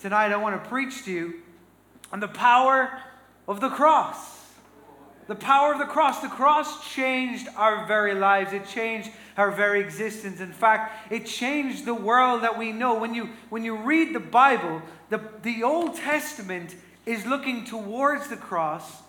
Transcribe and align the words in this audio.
tonight 0.00 0.32
I 0.32 0.36
want 0.36 0.62
to 0.62 0.68
preach 0.68 1.04
to 1.04 1.12
you 1.12 1.34
on 2.12 2.20
the 2.20 2.28
power 2.28 3.02
of 3.46 3.60
the 3.60 3.68
cross. 3.68 4.36
The 5.26 5.34
power 5.34 5.72
of 5.72 5.78
the 5.78 5.84
cross. 5.84 6.20
The 6.20 6.28
cross 6.28 6.88
changed 6.94 7.48
our 7.56 7.86
very 7.86 8.14
lives. 8.14 8.52
It 8.52 8.66
changed 8.66 9.10
our 9.36 9.50
very 9.50 9.80
existence. 9.80 10.40
In 10.40 10.52
fact, 10.52 11.12
it 11.12 11.26
changed 11.26 11.84
the 11.84 11.94
world 11.94 12.42
that 12.42 12.56
we 12.58 12.72
know. 12.72 12.98
When 12.98 13.14
you, 13.14 13.30
when 13.50 13.62
you 13.62 13.76
read 13.76 14.14
the 14.14 14.20
Bible, 14.20 14.80
the, 15.10 15.20
the 15.42 15.62
Old 15.62 15.96
Testament 15.96 16.74
is 17.04 17.26
looking 17.26 17.64
towards 17.64 18.28
the 18.28 18.36
cross, 18.36 19.02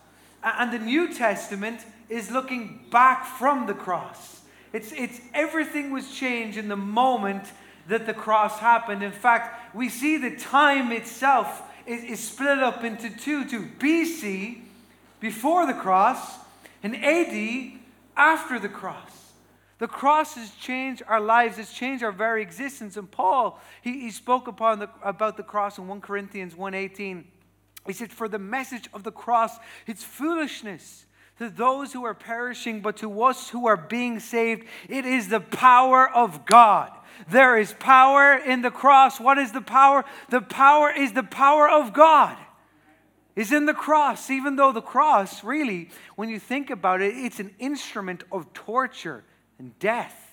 and 0.43 0.73
the 0.73 0.79
New 0.79 1.13
Testament 1.13 1.85
is 2.09 2.31
looking 2.31 2.85
back 2.91 3.25
from 3.25 3.65
the 3.65 3.73
cross. 3.73 4.41
It's, 4.73 4.91
it's 4.91 5.21
everything 5.33 5.91
was 5.91 6.13
changed 6.13 6.57
in 6.57 6.67
the 6.67 6.75
moment 6.75 7.45
that 7.89 8.05
the 8.05 8.13
cross 8.13 8.59
happened. 8.59 9.03
In 9.03 9.11
fact, 9.11 9.75
we 9.75 9.89
see 9.89 10.17
the 10.17 10.35
time 10.35 10.91
itself 10.91 11.63
is, 11.85 12.03
is 12.03 12.19
split 12.19 12.59
up 12.59 12.83
into 12.83 13.09
two 13.09 13.45
to 13.45 13.61
BC, 13.79 14.61
before 15.19 15.65
the 15.67 15.73
cross, 15.73 16.37
and 16.81 16.95
AD, 16.95 17.73
after 18.15 18.57
the 18.59 18.69
cross. 18.69 19.33
The 19.79 19.87
cross 19.87 20.35
has 20.35 20.51
changed 20.51 21.03
our 21.07 21.21
lives, 21.21 21.57
it's 21.57 21.73
changed 21.73 22.03
our 22.03 22.11
very 22.11 22.41
existence. 22.41 22.95
And 22.97 23.09
Paul, 23.09 23.59
he, 23.81 24.01
he 24.01 24.11
spoke 24.11 24.47
upon 24.47 24.79
the, 24.79 24.89
about 25.03 25.37
the 25.37 25.43
cross 25.43 25.77
in 25.77 25.87
1 25.87 26.01
Corinthians 26.01 26.53
1.18. 26.53 27.23
He 27.87 27.93
said, 27.93 28.11
For 28.11 28.27
the 28.27 28.39
message 28.39 28.89
of 28.93 29.03
the 29.03 29.11
cross, 29.11 29.57
it's 29.87 30.03
foolishness 30.03 31.05
to 31.37 31.49
those 31.49 31.93
who 31.93 32.03
are 32.03 32.13
perishing, 32.13 32.81
but 32.81 32.97
to 32.97 33.23
us 33.23 33.49
who 33.49 33.67
are 33.67 33.77
being 33.77 34.19
saved, 34.19 34.65
it 34.89 35.05
is 35.05 35.29
the 35.29 35.39
power 35.39 36.09
of 36.09 36.45
God. 36.45 36.91
There 37.27 37.57
is 37.57 37.73
power 37.79 38.35
in 38.35 38.61
the 38.61 38.71
cross. 38.71 39.19
What 39.19 39.37
is 39.37 39.51
the 39.51 39.61
power? 39.61 40.05
The 40.29 40.41
power 40.41 40.91
is 40.91 41.11
the 41.13 41.23
power 41.23 41.69
of 41.69 41.93
God. 41.93 42.37
Is 43.35 43.53
in 43.53 43.65
the 43.65 43.73
cross, 43.73 44.29
even 44.29 44.57
though 44.57 44.73
the 44.73 44.81
cross, 44.81 45.43
really, 45.43 45.89
when 46.15 46.27
you 46.29 46.39
think 46.39 46.69
about 46.69 47.01
it, 47.01 47.15
it's 47.15 47.39
an 47.39 47.55
instrument 47.57 48.23
of 48.31 48.51
torture 48.53 49.23
and 49.57 49.77
death. 49.79 50.29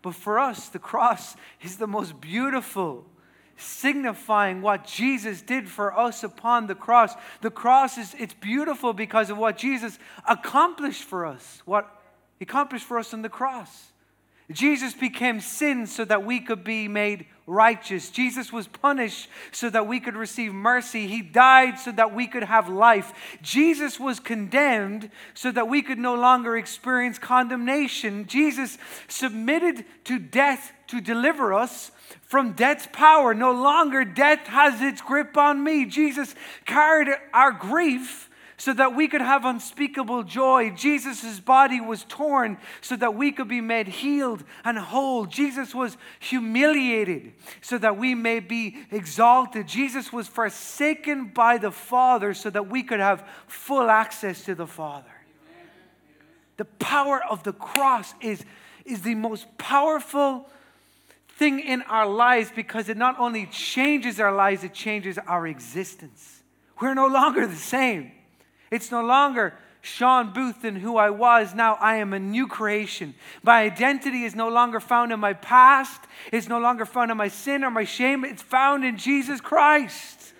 But 0.00 0.14
for 0.14 0.38
us, 0.38 0.68
the 0.68 0.78
cross 0.78 1.36
is 1.60 1.76
the 1.76 1.86
most 1.86 2.18
beautiful, 2.20 3.04
signifying 3.56 4.62
what 4.62 4.86
Jesus 4.86 5.42
did 5.42 5.68
for 5.68 5.98
us 5.98 6.24
upon 6.24 6.68
the 6.68 6.74
cross. 6.74 7.12
The 7.42 7.50
cross 7.50 7.98
is 7.98 8.14
it's 8.18 8.32
beautiful 8.32 8.94
because 8.94 9.28
of 9.28 9.36
what 9.36 9.58
Jesus 9.58 9.98
accomplished 10.26 11.02
for 11.02 11.26
us, 11.26 11.60
what 11.66 12.00
he 12.38 12.44
accomplished 12.44 12.86
for 12.86 12.98
us 12.98 13.12
on 13.12 13.20
the 13.20 13.28
cross. 13.28 13.89
Jesus 14.50 14.94
became 14.94 15.40
sin 15.40 15.86
so 15.86 16.04
that 16.04 16.24
we 16.24 16.40
could 16.40 16.64
be 16.64 16.88
made 16.88 17.26
righteous. 17.46 18.10
Jesus 18.10 18.52
was 18.52 18.66
punished 18.68 19.28
so 19.52 19.68
that 19.70 19.86
we 19.86 20.00
could 20.00 20.16
receive 20.16 20.52
mercy. 20.52 21.06
He 21.06 21.20
died 21.20 21.78
so 21.78 21.92
that 21.92 22.14
we 22.14 22.26
could 22.26 22.44
have 22.44 22.68
life. 22.68 23.12
Jesus 23.42 23.98
was 23.98 24.20
condemned 24.20 25.10
so 25.34 25.50
that 25.50 25.68
we 25.68 25.82
could 25.82 25.98
no 25.98 26.14
longer 26.14 26.56
experience 26.56 27.18
condemnation. 27.18 28.26
Jesus 28.26 28.78
submitted 29.08 29.84
to 30.04 30.18
death 30.18 30.72
to 30.88 31.00
deliver 31.00 31.52
us 31.52 31.90
from 32.22 32.52
death's 32.52 32.88
power. 32.92 33.34
No 33.34 33.52
longer 33.52 34.04
death 34.04 34.46
has 34.46 34.80
its 34.80 35.00
grip 35.00 35.36
on 35.36 35.62
me. 35.62 35.84
Jesus 35.84 36.34
carried 36.64 37.08
our 37.32 37.52
grief 37.52 38.29
so 38.60 38.74
that 38.74 38.94
we 38.94 39.08
could 39.08 39.22
have 39.22 39.46
unspeakable 39.46 40.22
joy. 40.22 40.68
Jesus' 40.68 41.40
body 41.40 41.80
was 41.80 42.04
torn 42.06 42.58
so 42.82 42.94
that 42.94 43.14
we 43.14 43.32
could 43.32 43.48
be 43.48 43.62
made 43.62 43.88
healed 43.88 44.44
and 44.66 44.76
whole. 44.76 45.24
Jesus 45.24 45.74
was 45.74 45.96
humiliated 46.18 47.32
so 47.62 47.78
that 47.78 47.96
we 47.96 48.14
may 48.14 48.38
be 48.38 48.76
exalted. 48.90 49.66
Jesus 49.66 50.12
was 50.12 50.28
forsaken 50.28 51.28
by 51.28 51.56
the 51.56 51.70
Father 51.70 52.34
so 52.34 52.50
that 52.50 52.68
we 52.68 52.82
could 52.82 53.00
have 53.00 53.26
full 53.46 53.88
access 53.88 54.44
to 54.44 54.54
the 54.54 54.66
Father. 54.66 55.08
The 56.58 56.66
power 56.66 57.24
of 57.30 57.42
the 57.44 57.54
cross 57.54 58.12
is, 58.20 58.44
is 58.84 59.00
the 59.00 59.14
most 59.14 59.46
powerful 59.56 60.50
thing 61.30 61.60
in 61.60 61.80
our 61.82 62.06
lives 62.06 62.52
because 62.54 62.90
it 62.90 62.98
not 62.98 63.18
only 63.18 63.46
changes 63.46 64.20
our 64.20 64.34
lives, 64.34 64.64
it 64.64 64.74
changes 64.74 65.16
our 65.16 65.46
existence. 65.46 66.42
We're 66.78 66.92
no 66.92 67.06
longer 67.06 67.46
the 67.46 67.56
same. 67.56 68.12
It's 68.70 68.90
no 68.90 69.02
longer 69.02 69.54
Sean 69.82 70.32
Booth 70.32 70.64
and 70.64 70.76
who 70.78 70.96
I 70.96 71.10
was. 71.10 71.54
Now 71.54 71.74
I 71.80 71.96
am 71.96 72.12
a 72.12 72.18
new 72.18 72.46
creation. 72.46 73.14
My 73.42 73.62
identity 73.62 74.24
is 74.24 74.34
no 74.34 74.48
longer 74.48 74.78
found 74.78 75.12
in 75.12 75.20
my 75.20 75.32
past, 75.32 76.02
it's 76.32 76.48
no 76.48 76.58
longer 76.58 76.84
found 76.84 77.10
in 77.10 77.16
my 77.16 77.28
sin 77.28 77.64
or 77.64 77.70
my 77.70 77.84
shame. 77.84 78.24
It's 78.24 78.42
found 78.42 78.84
in 78.84 78.96
Jesus 78.96 79.40
Christ. 79.40 80.34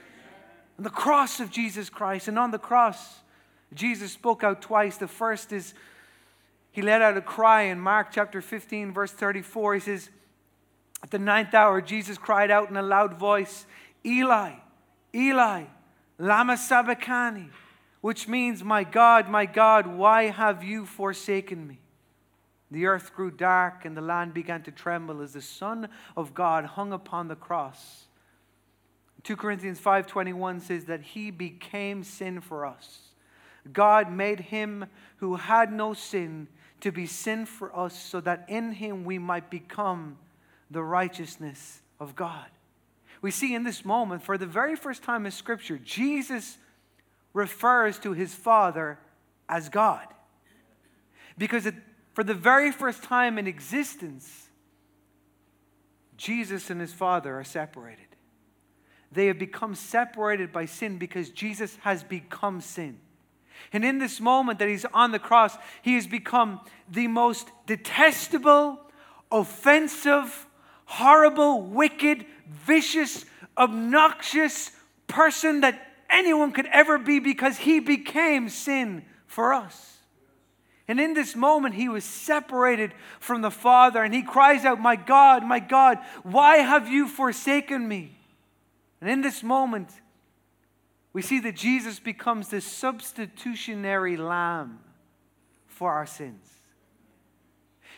On 0.79 0.85
the 0.85 0.91
cross 0.91 1.41
of 1.41 1.51
Jesus 1.51 1.91
Christ. 1.91 2.29
And 2.29 2.39
on 2.39 2.51
the 2.51 2.59
cross, 2.59 3.21
Jesus 3.75 4.13
spoke 4.13 4.45
out 4.45 4.63
twice. 4.63 4.97
The 4.97 5.09
first 5.09 5.53
is 5.53 5.75
he 6.73 6.83
let 6.83 7.03
out 7.03 7.17
a 7.17 7.23
cry 7.23 7.63
in 7.63 7.81
Mark 7.81 8.09
chapter 8.13 8.41
15, 8.41 8.93
verse 8.93 9.11
34. 9.11 9.75
He 9.75 9.81
says, 9.81 10.11
At 11.03 11.11
the 11.11 11.19
ninth 11.19 11.55
hour, 11.55 11.81
Jesus 11.81 12.17
cried 12.17 12.51
out 12.51 12.71
in 12.71 12.77
a 12.77 12.83
loud 12.83 13.15
voice, 13.19 13.67
Eli, 14.05 14.53
Eli, 15.15 15.65
Lama 16.19 16.57
Sabachthani 16.57 17.51
which 18.01 18.29
means, 18.29 18.65
My 18.65 18.85
God, 18.85 19.29
my 19.29 19.47
God, 19.47 19.87
why 19.87 20.25
have 20.25 20.65
you 20.65 20.87
forsaken 20.87 21.67
me? 21.67 21.81
The 22.71 22.87
earth 22.87 23.15
grew 23.15 23.31
dark 23.31 23.85
and 23.85 23.97
the 23.97 24.01
land 24.01 24.33
began 24.33 24.63
to 24.63 24.71
tremble 24.71 25.21
as 25.23 25.33
the 25.33 25.43
Son 25.43 25.89
of 26.17 26.35
God 26.35 26.65
hung 26.65 26.93
upon 26.93 27.29
the 27.29 27.37
cross. 27.37 28.07
2 29.25 29.37
Corinthians 29.37 29.81
5:21 29.81 30.61
says 30.61 30.85
that 30.87 31.03
he 31.03 31.31
became 31.31 32.05
sin 32.05 32.41
for 32.41 32.65
us. 32.65 33.13
God 33.73 34.11
made 34.11 34.41
him 34.41 34.87
who 35.17 35.37
had 35.37 35.73
no 35.73 35.93
sin 35.93 36.49
to 36.81 36.91
be 36.91 37.07
sin 37.07 37.45
for 37.45 37.77
us 37.77 38.01
so 38.01 38.21
that 38.21 38.47
in 38.49 38.73
him 38.73 39.05
we 39.05 39.19
might 39.19 39.51
become 39.51 40.17
the 40.71 40.83
righteousness 40.83 41.83
of 41.99 42.15
God. 42.17 42.47
We 43.21 43.31
see 43.31 43.55
in 43.55 43.65
this 43.65 43.85
moment 43.85 44.23
for 44.23 44.39
the 44.39 44.47
very 44.47 44.77
first 44.77 45.03
time 45.03 45.27
in 45.27 45.33
scripture 45.33 45.77
Jesus 45.77 46.57
refers 47.33 47.99
to 48.01 48.13
his 48.13 48.35
Father 48.35 48.99
as 49.49 49.69
God. 49.69 50.07
Because 51.39 51.67
it, 51.67 51.75
for 52.13 52.25
the 52.25 52.35
very 52.35 52.73
first 52.73 53.03
time 53.03 53.39
in 53.39 53.47
existence, 53.47 54.49
Jesus 56.17 56.71
and 56.71 56.81
his 56.81 56.93
Father 56.93 57.39
are 57.39 57.45
separated. 57.45 58.07
They 59.13 59.27
have 59.27 59.39
become 59.39 59.75
separated 59.75 60.53
by 60.53 60.67
sin 60.67 60.99
because 60.99 61.31
Jesus 61.31 61.77
has 61.83 62.05
become 62.05 62.61
sin. 62.61 62.99
And 63.73 63.85
in 63.85 63.99
this 63.99 64.21
moment 64.21 64.59
that 64.59 64.69
he's 64.69 64.85
on 64.93 65.13
the 65.13 65.19
cross, 65.19 65.57
he 65.83 65.95
has 65.95 66.07
become 66.07 66.61
the 66.91 67.09
most 67.09 67.51
detestable, 67.67 68.79
offensive, 69.31 70.47
horrible, 70.85 71.63
wicked, 71.63 72.27
vicious, 72.49 73.25
obnoxious 73.57 74.71
person 75.07 75.61
that 75.61 75.90
anyone 76.11 76.53
could 76.53 76.67
ever 76.67 76.99
be 76.99 77.19
because 77.19 77.59
he 77.59 77.81
became 77.81 78.49
sin 78.49 79.05
for 79.27 79.53
us. 79.53 79.99
And 80.89 80.99
in 80.99 81.15
this 81.15 81.37
moment, 81.37 81.77
he 81.77 81.89
was 81.89 82.05
separated 82.05 82.93
from 83.21 83.43
the 83.43 83.51
Father 83.51 84.03
and 84.03 84.13
he 84.13 84.23
cries 84.23 84.65
out, 84.65 84.81
My 84.81 84.97
God, 84.97 85.45
my 85.45 85.61
God, 85.61 85.99
why 86.25 86.57
have 86.57 86.89
you 86.89 87.07
forsaken 87.07 87.87
me? 87.87 88.19
And 89.01 89.09
in 89.09 89.21
this 89.21 89.43
moment, 89.43 89.89
we 91.13 91.23
see 91.23 91.41
that 91.41 91.55
Jesus 91.57 92.01
becomes 92.01 92.49
the 92.49 92.61
substitutionary 92.61 94.17
lamb 94.17 94.81
for 95.67 95.93
our 95.93 96.07
sins. 96.07 96.45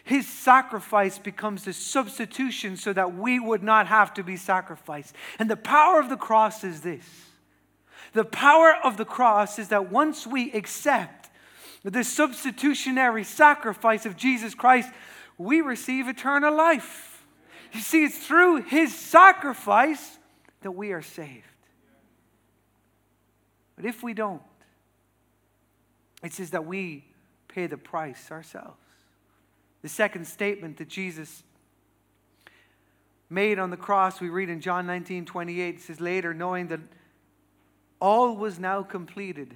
His 0.04 0.26
sacrifice 0.26 1.18
becomes 1.18 1.64
the 1.64 1.72
substitution 1.72 2.76
so 2.76 2.92
that 2.92 3.14
we 3.14 3.38
would 3.38 3.62
not 3.62 3.86
have 3.86 4.12
to 4.14 4.22
be 4.22 4.36
sacrificed. 4.36 5.14
And 5.38 5.50
the 5.50 5.56
power 5.56 6.00
of 6.00 6.08
the 6.08 6.16
cross 6.16 6.64
is 6.64 6.80
this 6.80 7.06
the 8.12 8.24
power 8.24 8.74
of 8.84 8.96
the 8.96 9.04
cross 9.04 9.58
is 9.58 9.68
that 9.68 9.90
once 9.90 10.26
we 10.26 10.52
accept 10.52 11.30
the 11.82 12.04
substitutionary 12.04 13.24
sacrifice 13.24 14.06
of 14.06 14.16
Jesus 14.16 14.54
Christ, 14.54 14.90
we 15.38 15.60
receive 15.60 16.08
eternal 16.08 16.54
life. 16.54 17.24
You 17.72 17.80
see, 17.80 18.04
it's 18.04 18.18
through 18.18 18.62
his 18.62 18.94
sacrifice 18.94 20.18
that 20.60 20.72
we 20.72 20.92
are 20.92 21.02
saved. 21.02 21.46
But 23.76 23.86
if 23.86 24.02
we 24.02 24.14
don't, 24.14 24.42
it 26.22 26.32
says 26.32 26.50
that 26.50 26.66
we 26.66 27.04
pay 27.48 27.66
the 27.66 27.78
price 27.78 28.30
ourselves. 28.30 28.76
The 29.80 29.88
second 29.88 30.26
statement 30.26 30.76
that 30.76 30.88
Jesus 30.88 31.42
made 33.28 33.58
on 33.58 33.70
the 33.70 33.76
cross, 33.76 34.20
we 34.20 34.28
read 34.28 34.50
in 34.50 34.60
John 34.60 34.86
19 34.86 35.24
28, 35.24 35.74
it 35.74 35.80
says, 35.80 36.00
Later, 36.00 36.32
knowing 36.32 36.68
that 36.68 36.80
all 38.02 38.34
was 38.34 38.58
now 38.58 38.82
completed. 38.82 39.54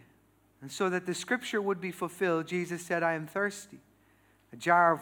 And 0.62 0.70
so 0.70 0.88
that 0.88 1.04
the 1.04 1.14
scripture 1.14 1.60
would 1.60 1.80
be 1.80 1.90
fulfilled, 1.90 2.46
Jesus 2.46 2.80
said, 2.80 3.02
I 3.02 3.14
am 3.14 3.26
thirsty. 3.26 3.80
A 4.52 4.56
jar 4.56 4.92
of 4.92 5.00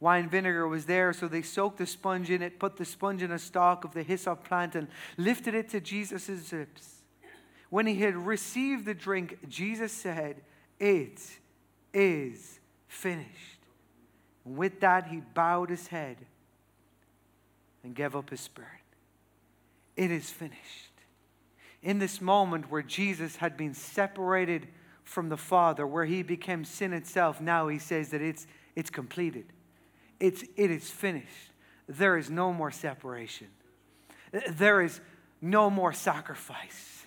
wine 0.00 0.30
vinegar 0.30 0.66
was 0.66 0.86
there, 0.86 1.12
so 1.12 1.28
they 1.28 1.42
soaked 1.42 1.76
the 1.76 1.86
sponge 1.86 2.30
in 2.30 2.40
it, 2.40 2.58
put 2.58 2.78
the 2.78 2.86
sponge 2.86 3.22
in 3.22 3.30
a 3.30 3.38
stalk 3.38 3.84
of 3.84 3.92
the 3.92 4.02
hyssop 4.02 4.44
plant, 4.44 4.74
and 4.74 4.88
lifted 5.18 5.54
it 5.54 5.68
to 5.68 5.80
Jesus' 5.80 6.50
lips. 6.52 7.02
When 7.68 7.86
he 7.86 7.96
had 7.96 8.16
received 8.16 8.86
the 8.86 8.94
drink, 8.94 9.38
Jesus 9.46 9.92
said, 9.92 10.40
It 10.80 11.20
is 11.92 12.58
finished. 12.88 13.60
And 14.46 14.56
with 14.56 14.80
that, 14.80 15.08
he 15.08 15.20
bowed 15.34 15.68
his 15.68 15.88
head 15.88 16.16
and 17.84 17.94
gave 17.94 18.16
up 18.16 18.30
his 18.30 18.40
spirit. 18.40 18.70
It 19.96 20.10
is 20.10 20.30
finished. 20.30 20.85
In 21.82 21.98
this 21.98 22.20
moment 22.20 22.70
where 22.70 22.82
Jesus 22.82 23.36
had 23.36 23.56
been 23.56 23.74
separated 23.74 24.68
from 25.04 25.28
the 25.28 25.36
Father, 25.36 25.86
where 25.86 26.04
he 26.04 26.22
became 26.22 26.64
sin 26.64 26.92
itself, 26.92 27.40
now 27.40 27.68
he 27.68 27.78
says 27.78 28.10
that 28.10 28.20
it's, 28.20 28.46
it's 28.74 28.90
completed. 28.90 29.46
It's, 30.18 30.42
it 30.56 30.70
is 30.70 30.90
finished. 30.90 31.52
There 31.88 32.16
is 32.16 32.30
no 32.30 32.52
more 32.52 32.70
separation. 32.70 33.48
There 34.50 34.80
is 34.80 35.00
no 35.40 35.70
more 35.70 35.92
sacrifice. 35.92 37.04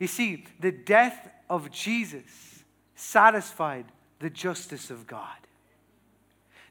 You 0.00 0.06
see, 0.06 0.46
the 0.58 0.72
death 0.72 1.28
of 1.48 1.70
Jesus 1.70 2.64
satisfied 2.94 3.86
the 4.18 4.30
justice 4.30 4.90
of 4.90 5.06
God. 5.06 5.36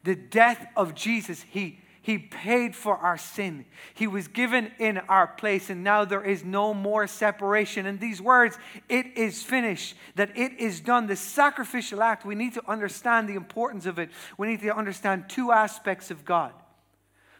The 0.03 0.15
death 0.15 0.65
of 0.75 0.95
Jesus, 0.95 1.43
he, 1.49 1.79
he 2.01 2.17
paid 2.17 2.75
for 2.75 2.97
our 2.97 3.17
sin. 3.17 3.65
He 3.93 4.07
was 4.07 4.27
given 4.27 4.71
in 4.79 4.97
our 5.09 5.27
place, 5.27 5.69
and 5.69 5.83
now 5.83 6.05
there 6.05 6.23
is 6.23 6.43
no 6.43 6.73
more 6.73 7.07
separation. 7.07 7.85
And 7.85 7.99
these 7.99 8.21
words, 8.21 8.57
it 8.87 9.17
is 9.17 9.43
finished, 9.43 9.95
that 10.15 10.35
it 10.37 10.59
is 10.59 10.79
done, 10.79 11.07
the 11.07 11.15
sacrificial 11.15 12.01
act, 12.01 12.25
we 12.25 12.35
need 12.35 12.53
to 12.53 12.69
understand 12.69 13.27
the 13.27 13.35
importance 13.35 13.85
of 13.85 13.99
it. 13.99 14.09
We 14.37 14.47
need 14.47 14.61
to 14.61 14.75
understand 14.75 15.25
two 15.27 15.51
aspects 15.51 16.09
of 16.09 16.23
God. 16.23 16.53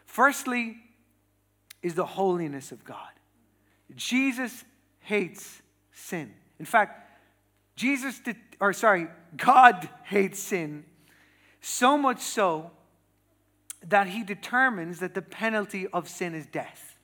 Firstly, 0.06 0.78
is 1.82 1.96
the 1.96 2.06
holiness 2.06 2.72
of 2.72 2.84
God. 2.84 2.98
Jesus 3.96 4.66
hates 5.00 5.62
sin. 5.94 6.34
In 6.60 6.66
fact, 6.66 7.10
Jesus 7.76 8.20
did, 8.20 8.36
or 8.60 8.74
sorry, 8.74 9.08
God 9.38 9.88
hates 10.04 10.40
sin 10.40 10.84
so 11.62 11.98
much 11.98 12.20
so 12.20 12.72
that 13.88 14.08
he 14.08 14.24
determines 14.24 15.00
that 15.00 15.14
the 15.14 15.22
penalty 15.22 15.88
of 15.88 16.10
sin 16.10 16.36
is 16.36 16.46
death. 16.46 16.98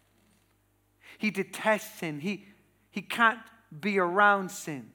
He 1.17 1.31
detests 1.31 1.99
sin. 1.99 2.19
He, 2.19 2.45
he 2.91 3.01
can't 3.01 3.39
be 3.79 3.97
around 3.97 4.51
sin. 4.51 4.91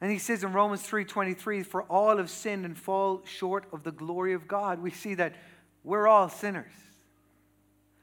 And 0.00 0.10
he 0.10 0.18
says 0.18 0.44
in 0.44 0.52
Romans 0.52 0.82
3:23, 0.82 1.64
for 1.64 1.82
all 1.84 2.18
have 2.18 2.30
sinned 2.30 2.64
and 2.64 2.78
fall 2.78 3.22
short 3.24 3.66
of 3.72 3.82
the 3.82 3.92
glory 3.92 4.34
of 4.34 4.46
God. 4.46 4.80
We 4.80 4.90
see 4.90 5.14
that 5.14 5.34
we're 5.82 6.06
all 6.06 6.28
sinners. 6.28 6.72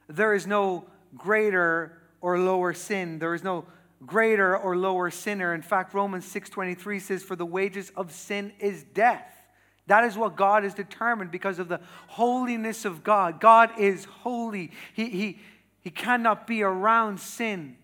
There 0.08 0.34
is 0.34 0.48
no 0.48 0.86
greater 1.16 2.02
or 2.22 2.40
lower 2.40 2.74
sin. 2.74 3.20
There 3.20 3.34
is 3.34 3.44
no 3.44 3.66
greater 4.06 4.58
or 4.58 4.76
lower 4.76 5.10
sinner. 5.12 5.54
In 5.54 5.62
fact, 5.62 5.94
Romans 5.94 6.26
6:23 6.26 7.02
says, 7.02 7.24
For 7.24 7.36
the 7.36 7.46
wages 7.46 7.92
of 7.96 8.12
sin 8.12 8.54
is 8.60 8.84
death. 8.84 9.43
That 9.88 10.06
is 10.06 10.18
what 10.18 10.36
God 10.36 10.64
has 10.64 10.74
determined 10.74 11.32
because 11.32 11.60
of 11.60 11.68
the 11.68 11.82
holiness 12.08 12.86
of 12.86 13.04
God. 13.04 13.42
God 13.42 13.72
is 13.78 14.06
holy. 14.06 14.72
He, 14.94 15.10
he, 15.10 15.40
he 15.82 15.90
cannot 15.90 16.48
be 16.48 16.64
around 16.64 17.20
sin. 17.20 17.76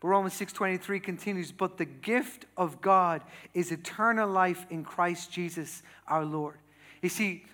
But 0.00 0.08
Romans 0.08 0.34
6:23 0.34 1.00
continues, 1.00 1.52
but 1.52 1.78
the 1.78 1.84
gift 1.84 2.46
of 2.56 2.80
God 2.80 3.22
is 3.54 3.70
eternal 3.70 4.28
life 4.28 4.66
in 4.68 4.82
Christ 4.82 5.30
Jesus 5.30 5.82
our 6.08 6.24
Lord. 6.24 6.58
You 7.00 7.08
see, 7.08 7.44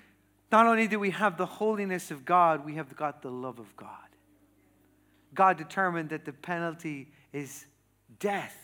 not 0.50 0.66
only 0.66 0.88
do 0.88 0.98
we 0.98 1.10
have 1.10 1.36
the 1.36 1.44
holiness 1.44 2.10
of 2.10 2.24
God, 2.24 2.64
we 2.64 2.76
have 2.76 2.96
got 2.96 3.20
the 3.20 3.30
love 3.30 3.58
of 3.58 3.76
God. 3.76 3.90
God 5.34 5.58
determined 5.58 6.08
that 6.08 6.24
the 6.24 6.32
penalty 6.32 7.08
is 7.34 7.66
death. 8.18 8.56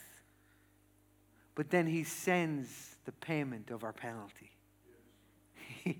But 1.54 1.70
then 1.70 1.86
he 1.86 2.04
sends 2.04 2.96
the 3.04 3.12
payment 3.12 3.70
of 3.70 3.84
our 3.84 3.92
penalty. 3.92 4.53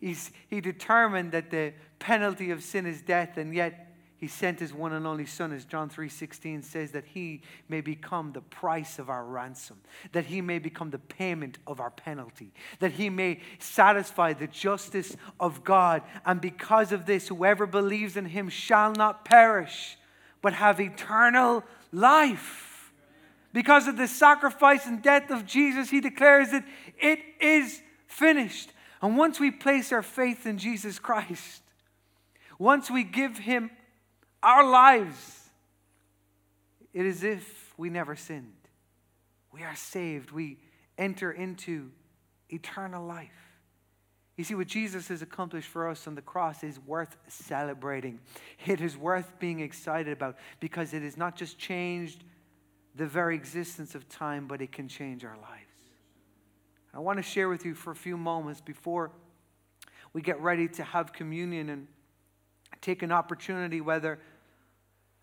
He, 0.00 0.16
he 0.48 0.60
determined 0.60 1.32
that 1.32 1.50
the 1.50 1.72
penalty 1.98 2.52
of 2.52 2.62
sin 2.62 2.86
is 2.86 3.02
death, 3.02 3.36
and 3.36 3.52
yet 3.52 3.88
he 4.18 4.26
sent 4.26 4.58
his 4.58 4.74
one 4.74 4.92
and 4.92 5.06
only 5.06 5.26
son 5.26 5.52
as 5.52 5.64
john 5.64 5.88
3.16 5.88 6.64
says 6.64 6.90
that 6.90 7.04
he 7.04 7.40
may 7.68 7.80
become 7.80 8.32
the 8.32 8.40
price 8.40 8.98
of 8.98 9.08
our 9.08 9.24
ransom 9.24 9.78
that 10.12 10.26
he 10.26 10.40
may 10.40 10.58
become 10.58 10.90
the 10.90 10.98
payment 10.98 11.58
of 11.66 11.80
our 11.80 11.90
penalty 11.90 12.52
that 12.80 12.92
he 12.92 13.08
may 13.08 13.40
satisfy 13.58 14.32
the 14.32 14.46
justice 14.46 15.16
of 15.40 15.64
god. 15.64 16.02
And 16.26 16.40
because 16.40 16.92
of 16.92 17.06
this 17.06 17.28
whoever 17.28 17.66
believes 17.66 18.16
in 18.16 18.26
him 18.26 18.48
shall 18.48 18.92
not 18.92 19.24
perish 19.24 19.96
but 20.40 20.52
have 20.52 20.80
eternal 20.80 21.64
life. 21.90 22.92
Because 23.52 23.88
of 23.88 23.96
the 23.96 24.06
sacrifice 24.06 24.86
and 24.86 25.00
death 25.00 25.30
of 25.30 25.46
jesus 25.46 25.90
he 25.90 26.00
declares 26.00 26.50
that 26.50 26.64
it 26.98 27.20
is 27.40 27.80
finished 28.08 28.72
and 29.00 29.16
once 29.16 29.38
we 29.38 29.50
place 29.50 29.92
our 29.92 30.02
faith 30.02 30.46
in 30.46 30.58
Jesus 30.58 30.98
Christ, 30.98 31.62
once 32.58 32.90
we 32.90 33.04
give 33.04 33.38
Him 33.38 33.70
our 34.42 34.68
lives, 34.68 35.50
it 36.92 37.06
is 37.06 37.18
as 37.18 37.24
if 37.38 37.74
we 37.76 37.90
never 37.90 38.16
sinned. 38.16 38.52
We 39.52 39.62
are 39.62 39.76
saved. 39.76 40.30
We 40.30 40.58
enter 40.96 41.30
into 41.30 41.90
eternal 42.48 43.06
life. 43.06 43.30
You 44.36 44.44
see, 44.44 44.54
what 44.54 44.68
Jesus 44.68 45.08
has 45.08 45.20
accomplished 45.20 45.68
for 45.68 45.88
us 45.88 46.06
on 46.06 46.14
the 46.14 46.22
cross 46.22 46.62
is 46.62 46.78
worth 46.78 47.16
celebrating. 47.26 48.20
It 48.66 48.80
is 48.80 48.96
worth 48.96 49.38
being 49.40 49.60
excited 49.60 50.12
about 50.12 50.36
because 50.60 50.94
it 50.94 51.02
has 51.02 51.16
not 51.16 51.34
just 51.34 51.58
changed 51.58 52.22
the 52.94 53.06
very 53.06 53.34
existence 53.34 53.96
of 53.96 54.08
time, 54.08 54.46
but 54.46 54.62
it 54.62 54.70
can 54.70 54.86
change 54.86 55.24
our 55.24 55.36
lives. 55.36 55.67
I 56.94 57.00
want 57.00 57.18
to 57.18 57.22
share 57.22 57.48
with 57.48 57.64
you 57.64 57.74
for 57.74 57.90
a 57.90 57.96
few 57.96 58.16
moments 58.16 58.60
before 58.60 59.10
we 60.12 60.22
get 60.22 60.40
ready 60.40 60.68
to 60.68 60.84
have 60.84 61.12
communion 61.12 61.68
and 61.68 61.86
take 62.80 63.02
an 63.02 63.12
opportunity, 63.12 63.80
whether 63.80 64.18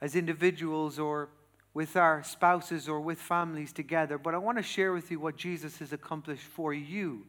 as 0.01 0.15
individuals 0.15 0.99
or 0.99 1.29
with 1.73 1.97
our 1.97 2.23
spouses 2.23 2.87
or 2.87 3.01
with 3.01 3.19
families 3.19 3.73
together. 3.73 4.17
But 4.17 4.33
I 4.33 4.37
want 4.37 4.57
to 4.57 4.63
share 4.63 4.93
with 4.93 5.11
you 5.11 5.19
what 5.19 5.35
Jesus 5.35 5.79
has 5.79 5.91
accomplished 5.91 6.43
for 6.43 6.73
you 6.73 7.25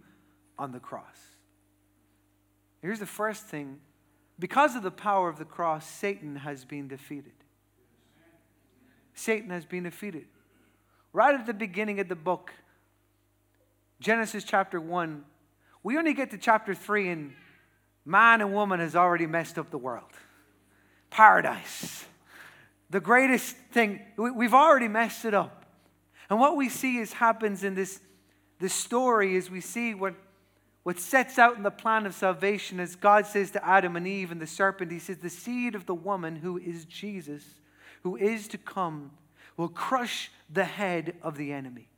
on 0.58 0.72
the 0.72 0.80
cross. 0.80 1.18
Here's 2.82 3.00
the 3.00 3.06
first 3.06 3.46
thing 3.46 3.80
because 4.38 4.76
of 4.76 4.82
the 4.82 4.90
power 4.90 5.28
of 5.28 5.38
the 5.38 5.44
cross, 5.44 5.86
Satan 5.86 6.36
has 6.36 6.64
been 6.64 6.88
defeated. 6.88 7.32
Satan 9.14 9.50
has 9.50 9.64
been 9.64 9.84
defeated. 9.84 10.26
Right 11.12 11.34
at 11.34 11.46
the 11.46 11.54
beginning 11.54 12.00
of 12.00 12.08
the 12.08 12.16
book, 12.16 12.52
Genesis 14.00 14.44
chapter 14.44 14.80
1, 14.80 15.24
we 15.82 15.96
only 15.96 16.12
get 16.12 16.30
to 16.32 16.38
chapter 16.38 16.74
3, 16.74 17.08
and 17.08 17.32
man 18.04 18.40
and 18.40 18.52
woman 18.52 18.80
has 18.80 18.94
already 18.94 19.26
messed 19.26 19.58
up 19.58 19.70
the 19.70 19.78
world. 19.78 20.10
Paradise. 21.10 22.04
The 22.90 23.00
greatest 23.00 23.56
thing, 23.72 24.00
we've 24.16 24.54
already 24.54 24.88
messed 24.88 25.24
it 25.24 25.34
up. 25.34 25.64
And 26.28 26.38
what 26.38 26.56
we 26.56 26.68
see 26.68 26.98
is 26.98 27.14
happens 27.14 27.64
in 27.64 27.74
this, 27.74 28.00
this 28.58 28.74
story 28.74 29.34
is 29.34 29.50
we 29.50 29.60
see 29.60 29.94
what, 29.94 30.14
what 30.82 30.98
sets 30.98 31.38
out 31.38 31.56
in 31.56 31.62
the 31.62 31.70
plan 31.70 32.04
of 32.04 32.14
salvation 32.14 32.80
as 32.80 32.96
God 32.96 33.26
says 33.26 33.50
to 33.52 33.66
Adam 33.66 33.96
and 33.96 34.06
Eve 34.06 34.30
and 34.30 34.40
the 34.40 34.46
serpent, 34.46 34.92
He 34.92 34.98
says, 34.98 35.18
The 35.18 35.30
seed 35.30 35.74
of 35.74 35.86
the 35.86 35.94
woman 35.94 36.36
who 36.36 36.58
is 36.58 36.84
Jesus, 36.84 37.44
who 38.02 38.16
is 38.16 38.46
to 38.48 38.58
come, 38.58 39.12
will 39.56 39.68
crush 39.68 40.30
the 40.52 40.64
head 40.64 41.14
of 41.22 41.36
the 41.36 41.52
enemy. 41.52 41.88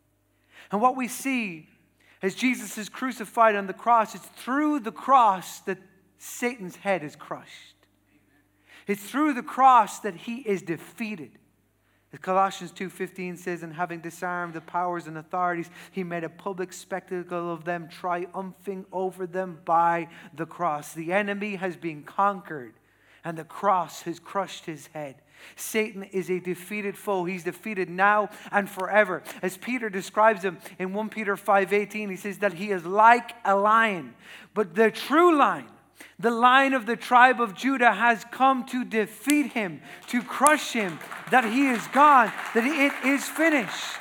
And 0.71 0.81
what 0.81 0.97
we 0.97 1.09
see 1.09 1.69
as 2.23 2.35
Jesus 2.35 2.79
is 2.79 2.89
crucified 2.89 3.55
on 3.55 3.67
the 3.67 3.73
cross, 3.73 4.15
it's 4.15 4.27
through 4.27 4.81
the 4.81 4.93
cross 4.93 5.61
that 5.61 5.79
Satan's 6.19 6.77
head 6.77 7.05
is 7.05 7.15
crushed. 7.15 7.77
It's 8.87 9.03
through 9.03 9.35
the 9.35 9.43
cross 9.43 10.01
that 10.01 10.17
he 10.17 10.39
is 10.39 10.63
defeated. 10.63 11.39
As 12.13 12.21
Colossians 12.21 12.73
2:15 12.73 13.37
says, 13.37 13.63
and 13.63 13.75
having 13.75 14.01
disarmed 14.01 14.55
the 14.55 14.63
powers 14.63 15.07
and 15.07 15.19
authorities, 15.19 15.69
he 15.93 16.03
made 16.03 16.25
a 16.25 16.31
public 16.31 16.73
spectacle 16.73 17.53
of 17.53 17.65
them, 17.65 17.89
triumphing 17.89 18.87
over 18.91 19.27
them 19.27 19.61
by 19.65 20.09
the 20.33 20.47
cross. 20.47 20.95
The 20.95 21.13
enemy 21.13 21.57
has 21.57 21.77
been 21.77 22.03
conquered, 22.03 22.75
and 23.25 23.37
the 23.37 23.45
cross 23.45 24.03
has 24.03 24.19
crushed 24.19 24.65
his 24.65 24.87
head. 24.89 25.21
Satan 25.57 26.05
is 26.05 26.31
a 26.31 26.41
defeated 26.41 26.97
foe. 26.97 27.25
He's 27.25 27.45
defeated 27.45 27.89
now 27.91 28.31
and 28.51 28.69
forever. 28.69 29.23
As 29.43 29.57
Peter 29.57 29.91
describes 29.91 30.45
him 30.45 30.59
in 30.79 30.93
1 30.93 31.09
Peter 31.09 31.37
5:18, 31.37 32.11
he 32.11 32.17
says 32.17 32.39
that 32.39 32.55
he 32.55 32.71
is 32.71 32.85
like 32.85 33.33
a 33.45 33.57
lion, 33.57 34.15
but 34.55 34.75
the 34.75 34.91
true 34.91 35.37
lion, 35.37 35.69
the 36.19 36.31
lion 36.31 36.75
of 36.75 36.87
the 36.87 36.97
tribe 36.97 37.41
of 37.41 37.55
Judah 37.55 37.93
has 37.93 38.25
come 38.31 38.65
to 38.67 38.85
defeat 38.85 39.53
him, 39.53 39.81
to 40.09 40.23
crush 40.23 40.73
him, 40.73 40.99
that 41.31 41.45
he 41.45 41.69
is 41.69 41.87
gone, 41.89 42.33
that 42.55 42.65
it 42.65 42.93
is 43.07 43.25
finished. 43.25 43.99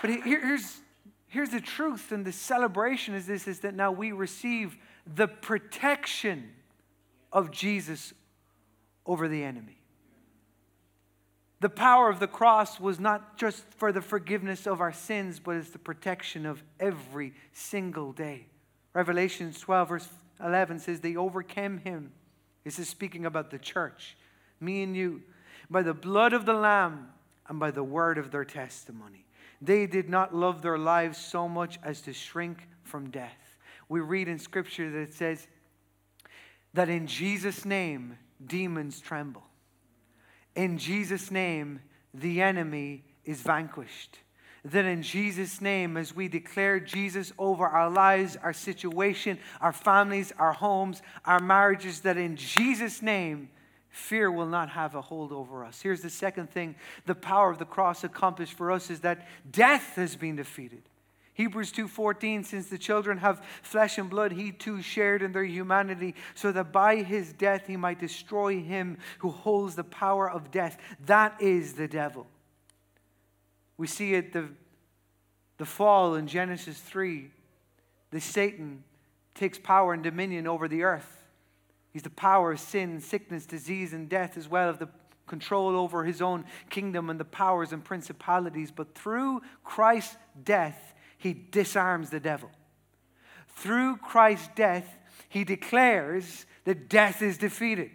But 0.00 0.10
here's, 0.10 0.80
here's 1.28 1.50
the 1.50 1.60
truth, 1.60 2.12
and 2.12 2.24
the 2.24 2.32
celebration 2.32 3.14
is 3.14 3.26
this 3.26 3.46
is 3.46 3.60
that 3.60 3.74
now 3.74 3.92
we 3.92 4.12
receive 4.12 4.76
the 5.14 5.28
protection 5.28 6.50
of 7.32 7.50
Jesus 7.50 8.12
over 9.06 9.28
the 9.28 9.42
enemy. 9.42 9.79
The 11.60 11.68
power 11.68 12.08
of 12.08 12.20
the 12.20 12.26
cross 12.26 12.80
was 12.80 12.98
not 12.98 13.36
just 13.36 13.62
for 13.76 13.92
the 13.92 14.00
forgiveness 14.00 14.66
of 14.66 14.80
our 14.80 14.92
sins, 14.92 15.38
but 15.38 15.56
it's 15.56 15.70
the 15.70 15.78
protection 15.78 16.46
of 16.46 16.62
every 16.78 17.34
single 17.52 18.12
day. 18.12 18.46
Revelation 18.94 19.52
12, 19.52 19.88
verse 19.88 20.08
11 20.42 20.78
says, 20.80 21.00
They 21.00 21.16
overcame 21.16 21.78
him. 21.78 22.12
This 22.64 22.78
is 22.78 22.88
speaking 22.88 23.26
about 23.26 23.50
the 23.50 23.58
church, 23.58 24.16
me 24.58 24.82
and 24.82 24.96
you, 24.96 25.22
by 25.68 25.82
the 25.82 25.94
blood 25.94 26.32
of 26.32 26.46
the 26.46 26.54
Lamb 26.54 27.08
and 27.46 27.60
by 27.60 27.70
the 27.70 27.84
word 27.84 28.16
of 28.16 28.30
their 28.30 28.44
testimony. 28.44 29.26
They 29.60 29.86
did 29.86 30.08
not 30.08 30.34
love 30.34 30.62
their 30.62 30.78
lives 30.78 31.18
so 31.18 31.46
much 31.46 31.78
as 31.82 32.00
to 32.02 32.14
shrink 32.14 32.68
from 32.82 33.10
death. 33.10 33.58
We 33.88 34.00
read 34.00 34.28
in 34.28 34.38
Scripture 34.38 34.90
that 34.90 35.00
it 35.00 35.14
says 35.14 35.46
that 36.72 36.88
in 36.88 37.06
Jesus' 37.06 37.64
name, 37.66 38.16
demons 38.44 39.00
tremble. 39.00 39.42
In 40.54 40.78
Jesus' 40.78 41.30
name, 41.30 41.80
the 42.12 42.42
enemy 42.42 43.04
is 43.24 43.40
vanquished. 43.42 44.18
That 44.64 44.84
in 44.84 45.02
Jesus' 45.02 45.60
name, 45.60 45.96
as 45.96 46.14
we 46.14 46.28
declare 46.28 46.80
Jesus 46.80 47.32
over 47.38 47.66
our 47.66 47.88
lives, 47.88 48.36
our 48.42 48.52
situation, 48.52 49.38
our 49.60 49.72
families, 49.72 50.32
our 50.38 50.52
homes, 50.52 51.00
our 51.24 51.40
marriages, 51.40 52.00
that 52.00 52.18
in 52.18 52.36
Jesus' 52.36 53.00
name, 53.00 53.48
fear 53.88 54.30
will 54.30 54.46
not 54.46 54.68
have 54.70 54.94
a 54.94 55.00
hold 55.00 55.32
over 55.32 55.64
us. 55.64 55.80
Here's 55.80 56.02
the 56.02 56.10
second 56.10 56.50
thing 56.50 56.74
the 57.06 57.14
power 57.14 57.50
of 57.50 57.58
the 57.58 57.64
cross 57.64 58.04
accomplished 58.04 58.52
for 58.52 58.70
us 58.70 58.90
is 58.90 59.00
that 59.00 59.26
death 59.50 59.94
has 59.96 60.14
been 60.14 60.36
defeated. 60.36 60.82
Hebrews 61.40 61.72
2:14 61.72 62.44
since 62.44 62.68
the 62.68 62.76
children 62.76 63.16
have 63.16 63.42
flesh 63.62 63.96
and 63.96 64.10
blood. 64.10 64.32
He 64.32 64.52
too 64.52 64.82
shared 64.82 65.22
in 65.22 65.32
their 65.32 65.44
humanity 65.44 66.14
so 66.34 66.52
that 66.52 66.70
by 66.70 66.96
his 66.96 67.32
death 67.32 67.66
he 67.66 67.78
might 67.78 67.98
destroy 67.98 68.60
him 68.60 68.98
who 69.20 69.30
holds 69.30 69.74
the 69.74 69.84
power 69.84 70.30
of 70.30 70.50
death. 70.50 70.76
That 71.06 71.40
is 71.40 71.72
the 71.72 71.88
devil. 71.88 72.26
We 73.78 73.86
see 73.86 74.12
it 74.12 74.34
the 74.34 74.50
the 75.56 75.64
fall 75.64 76.14
in 76.14 76.26
Genesis 76.26 76.78
3 76.78 77.30
the 78.10 78.20
Satan 78.20 78.84
takes 79.34 79.58
power 79.58 79.94
and 79.94 80.02
dominion 80.02 80.46
over 80.46 80.68
the 80.68 80.82
earth. 80.82 81.24
He's 81.90 82.02
the 82.02 82.10
power 82.10 82.52
of 82.52 82.60
sin 82.60 83.00
sickness 83.00 83.46
disease 83.46 83.94
and 83.94 84.10
death 84.10 84.36
as 84.36 84.46
well 84.46 84.68
of 84.68 84.78
the 84.78 84.90
control 85.26 85.74
over 85.74 86.04
his 86.04 86.20
own 86.20 86.44
kingdom 86.68 87.08
and 87.08 87.18
the 87.18 87.24
powers 87.24 87.72
and 87.72 87.82
principalities. 87.82 88.70
But 88.70 88.94
through 88.94 89.40
Christ's 89.64 90.18
death 90.44 90.89
he 91.20 91.34
disarms 91.34 92.08
the 92.08 92.18
devil. 92.18 92.50
Through 93.56 93.98
Christ's 93.98 94.48
death, 94.56 94.96
he 95.28 95.44
declares 95.44 96.46
that 96.64 96.88
death 96.88 97.20
is 97.20 97.36
defeated. 97.36 97.90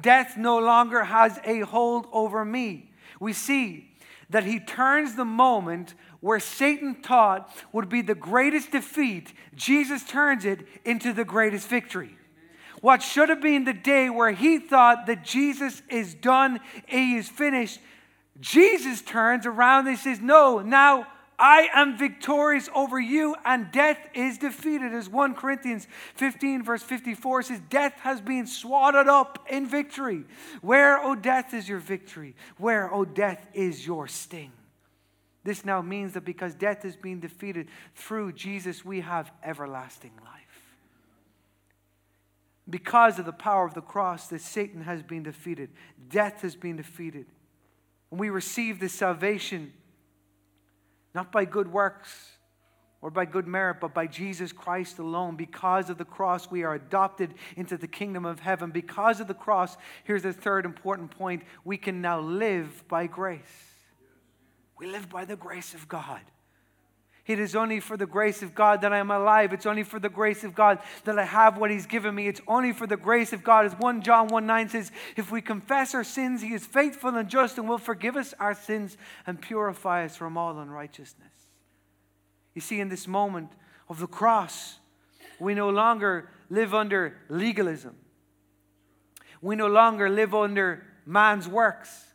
Death 0.00 0.36
no 0.36 0.58
longer 0.58 1.02
has 1.04 1.40
a 1.44 1.60
hold 1.60 2.06
over 2.12 2.44
me. 2.44 2.92
We 3.18 3.32
see 3.32 3.90
that 4.30 4.44
he 4.44 4.60
turns 4.60 5.16
the 5.16 5.24
moment 5.24 5.94
where 6.20 6.38
Satan 6.38 6.94
thought 6.94 7.50
would 7.72 7.88
be 7.88 8.00
the 8.00 8.14
greatest 8.14 8.70
defeat, 8.70 9.32
Jesus 9.56 10.04
turns 10.04 10.44
it 10.44 10.60
into 10.84 11.12
the 11.12 11.24
greatest 11.24 11.66
victory. 11.66 12.16
What 12.80 13.02
should 13.02 13.28
have 13.28 13.42
been 13.42 13.64
the 13.64 13.72
day 13.72 14.08
where 14.08 14.30
he 14.30 14.58
thought 14.58 15.06
that 15.06 15.24
Jesus 15.24 15.82
is 15.90 16.14
done, 16.14 16.60
he 16.86 17.16
is 17.16 17.28
finished, 17.28 17.80
Jesus 18.38 19.02
turns 19.02 19.46
around 19.46 19.88
and 19.88 19.98
says, 19.98 20.20
No, 20.20 20.60
now 20.60 21.08
I 21.38 21.68
am 21.74 21.98
victorious 21.98 22.68
over 22.74 22.98
you, 22.98 23.36
and 23.44 23.70
death 23.70 23.98
is 24.14 24.38
defeated. 24.38 24.94
As 24.94 25.08
1 25.08 25.34
Corinthians 25.34 25.86
15, 26.14 26.62
verse 26.62 26.82
54 26.82 27.42
says, 27.42 27.60
Death 27.68 27.92
has 28.00 28.20
been 28.20 28.46
swatted 28.46 29.06
up 29.06 29.46
in 29.50 29.66
victory. 29.66 30.24
Where, 30.62 30.98
O 30.98 31.14
death, 31.14 31.52
is 31.52 31.68
your 31.68 31.78
victory? 31.78 32.34
Where, 32.56 32.92
O 32.92 33.04
death, 33.04 33.46
is 33.52 33.86
your 33.86 34.08
sting? 34.08 34.52
This 35.44 35.64
now 35.64 35.82
means 35.82 36.14
that 36.14 36.24
because 36.24 36.54
death 36.54 36.84
is 36.84 36.96
being 36.96 37.20
defeated 37.20 37.68
through 37.94 38.32
Jesus, 38.32 38.84
we 38.84 39.00
have 39.00 39.30
everlasting 39.44 40.12
life. 40.24 40.42
Because 42.68 43.18
of 43.18 43.26
the 43.26 43.32
power 43.32 43.64
of 43.64 43.74
the 43.74 43.80
cross, 43.80 44.26
that 44.28 44.40
Satan 44.40 44.80
has 44.82 45.02
been 45.02 45.22
defeated, 45.22 45.70
death 46.08 46.40
has 46.40 46.56
been 46.56 46.76
defeated. 46.76 47.26
And 48.10 48.18
we 48.18 48.30
receive 48.30 48.80
this 48.80 48.94
salvation 48.94 49.72
not 51.16 51.32
by 51.32 51.46
good 51.46 51.72
works 51.72 52.36
or 53.00 53.10
by 53.10 53.24
good 53.24 53.46
merit, 53.46 53.78
but 53.80 53.94
by 53.94 54.06
Jesus 54.06 54.52
Christ 54.52 54.98
alone. 54.98 55.34
Because 55.34 55.88
of 55.88 55.96
the 55.96 56.04
cross, 56.04 56.50
we 56.50 56.62
are 56.62 56.74
adopted 56.74 57.34
into 57.56 57.78
the 57.78 57.88
kingdom 57.88 58.26
of 58.26 58.40
heaven. 58.40 58.70
Because 58.70 59.18
of 59.18 59.26
the 59.26 59.34
cross, 59.34 59.76
here's 60.04 60.22
the 60.22 60.32
third 60.32 60.66
important 60.66 61.10
point 61.10 61.42
we 61.64 61.78
can 61.78 62.02
now 62.02 62.20
live 62.20 62.86
by 62.86 63.06
grace. 63.06 63.40
We 64.78 64.86
live 64.86 65.08
by 65.08 65.24
the 65.24 65.36
grace 65.36 65.72
of 65.72 65.88
God. 65.88 66.20
It 67.26 67.40
is 67.40 67.56
only 67.56 67.80
for 67.80 67.96
the 67.96 68.06
grace 68.06 68.42
of 68.42 68.54
God 68.54 68.82
that 68.82 68.92
I 68.92 68.98
am 68.98 69.10
alive. 69.10 69.52
It's 69.52 69.66
only 69.66 69.82
for 69.82 69.98
the 69.98 70.08
grace 70.08 70.44
of 70.44 70.54
God 70.54 70.78
that 71.04 71.18
I 71.18 71.24
have 71.24 71.58
what 71.58 71.72
He's 71.72 71.86
given 71.86 72.14
me. 72.14 72.28
It's 72.28 72.40
only 72.46 72.72
for 72.72 72.86
the 72.86 72.96
grace 72.96 73.32
of 73.32 73.42
God. 73.42 73.66
As 73.66 73.74
1 73.74 74.02
John 74.02 74.28
1 74.28 74.46
9 74.46 74.68
says, 74.68 74.92
if 75.16 75.32
we 75.32 75.42
confess 75.42 75.94
our 75.94 76.04
sins, 76.04 76.40
He 76.40 76.54
is 76.54 76.64
faithful 76.64 77.16
and 77.16 77.28
just 77.28 77.58
and 77.58 77.68
will 77.68 77.78
forgive 77.78 78.16
us 78.16 78.32
our 78.38 78.54
sins 78.54 78.96
and 79.26 79.40
purify 79.40 80.04
us 80.04 80.14
from 80.14 80.38
all 80.38 80.56
unrighteousness. 80.58 81.32
You 82.54 82.60
see, 82.60 82.78
in 82.78 82.88
this 82.88 83.08
moment 83.08 83.50
of 83.88 83.98
the 83.98 84.06
cross, 84.06 84.78
we 85.40 85.52
no 85.52 85.68
longer 85.70 86.30
live 86.48 86.74
under 86.74 87.16
legalism. 87.28 87.96
We 89.42 89.56
no 89.56 89.66
longer 89.66 90.08
live 90.08 90.34
under 90.34 90.86
man's 91.04 91.48
works. 91.48 92.05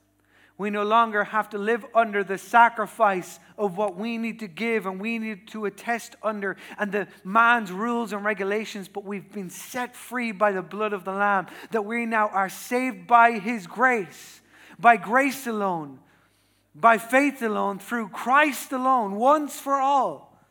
We 0.62 0.70
no 0.70 0.84
longer 0.84 1.24
have 1.24 1.50
to 1.50 1.58
live 1.58 1.84
under 1.96 2.24
the 2.24 2.38
sacrifice 2.38 3.39
of 3.58 3.77
what 3.77 3.98
we 3.98 4.20
need 4.20 4.41
to 4.41 4.48
give 4.48 4.86
and 4.86 5.01
we 5.01 5.18
need 5.18 5.48
to 5.48 5.65
attest 5.65 6.15
under 6.22 6.56
and 6.77 6.91
the 6.91 7.08
man's 7.24 7.72
rules 7.72 8.13
and 8.13 8.24
regulations, 8.24 8.88
but 8.88 9.03
we've 9.03 9.32
been 9.32 9.50
set 9.50 9.96
free 9.96 10.32
by 10.32 10.51
the 10.51 10.62
blood 10.62 10.94
of 10.94 11.03
the 11.03 11.13
Lamb, 11.13 11.48
that 11.72 11.84
we 11.84 12.06
now 12.06 12.27
are 12.27 12.48
saved 12.48 13.08
by 13.08 13.39
His 13.39 13.65
grace, 13.65 14.41
by 14.77 14.98
grace 14.98 15.48
alone, 15.48 15.98
by 16.75 17.00
faith 17.00 17.41
alone, 17.41 17.80
through 17.80 18.10
Christ 18.10 18.72
alone, 18.72 19.15
once 19.15 19.60
for 19.60 19.82
all, 19.82 20.46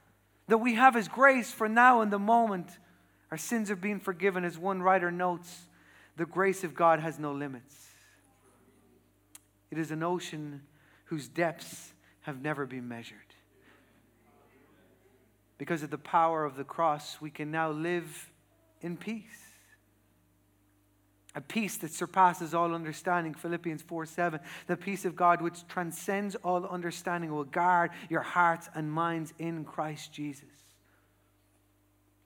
that 0.48 0.58
we 0.58 0.74
have 0.74 0.96
His 0.96 1.06
grace 1.06 1.52
for 1.52 1.68
now 1.68 2.00
in 2.00 2.10
the 2.10 2.18
moment. 2.18 2.78
Our 3.30 3.38
sins 3.38 3.70
are 3.70 3.76
being 3.76 4.00
forgiven, 4.00 4.44
as 4.44 4.58
one 4.58 4.82
writer 4.82 5.12
notes. 5.12 5.68
The 6.16 6.26
grace 6.26 6.64
of 6.64 6.74
God 6.74 6.98
has 6.98 7.20
no 7.20 7.30
limits. 7.30 7.89
It 9.70 9.78
is 9.78 9.90
an 9.90 10.02
ocean 10.02 10.62
whose 11.06 11.28
depths 11.28 11.92
have 12.22 12.40
never 12.42 12.66
been 12.66 12.88
measured. 12.88 13.18
Because 15.58 15.82
of 15.82 15.90
the 15.90 15.98
power 15.98 16.44
of 16.44 16.56
the 16.56 16.64
cross, 16.64 17.20
we 17.20 17.30
can 17.30 17.50
now 17.50 17.70
live 17.70 18.30
in 18.80 18.96
peace. 18.96 19.50
A 21.34 21.40
peace 21.40 21.76
that 21.78 21.92
surpasses 21.92 22.54
all 22.54 22.74
understanding. 22.74 23.34
Philippians 23.34 23.82
4 23.82 24.06
7. 24.06 24.40
The 24.66 24.76
peace 24.76 25.04
of 25.04 25.14
God, 25.14 25.40
which 25.40 25.66
transcends 25.68 26.34
all 26.36 26.66
understanding, 26.66 27.30
will 27.30 27.44
guard 27.44 27.90
your 28.08 28.22
hearts 28.22 28.68
and 28.74 28.90
minds 28.90 29.32
in 29.38 29.64
Christ 29.64 30.12
Jesus. 30.12 30.59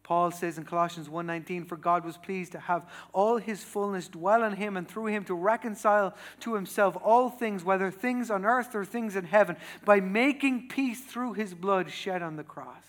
Paul 0.04 0.30
says 0.30 0.58
in 0.58 0.64
Colossians 0.64 1.08
1:19 1.08 1.64
for 1.64 1.76
God 1.76 2.04
was 2.04 2.18
pleased 2.18 2.52
to 2.52 2.60
have 2.60 2.88
all 3.12 3.38
his 3.38 3.64
fullness 3.64 4.06
dwell 4.06 4.44
in 4.44 4.52
him 4.52 4.76
and 4.76 4.86
through 4.86 5.06
him 5.06 5.24
to 5.24 5.34
reconcile 5.34 6.14
to 6.40 6.54
himself 6.54 6.96
all 7.02 7.30
things 7.30 7.64
whether 7.64 7.90
things 7.90 8.30
on 8.30 8.44
earth 8.44 8.74
or 8.74 8.84
things 8.84 9.16
in 9.16 9.24
heaven 9.24 9.56
by 9.84 10.00
making 10.00 10.68
peace 10.68 11.00
through 11.00 11.32
his 11.32 11.54
blood 11.54 11.90
shed 11.90 12.22
on 12.22 12.36
the 12.36 12.44
cross. 12.44 12.84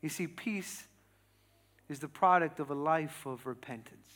You 0.00 0.08
see 0.08 0.28
peace 0.28 0.86
is 1.88 1.98
the 1.98 2.08
product 2.08 2.60
of 2.60 2.70
a 2.70 2.74
life 2.74 3.26
of 3.26 3.44
repentance. 3.44 4.08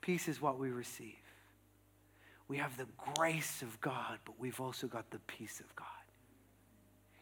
Peace 0.00 0.26
is 0.26 0.42
what 0.42 0.58
we 0.58 0.70
receive. 0.70 1.14
We 2.48 2.56
have 2.56 2.76
the 2.76 2.88
grace 3.14 3.62
of 3.62 3.80
God, 3.80 4.18
but 4.24 4.38
we've 4.38 4.60
also 4.60 4.88
got 4.88 5.10
the 5.10 5.20
peace 5.20 5.60
of 5.60 5.76
God. 5.76 5.86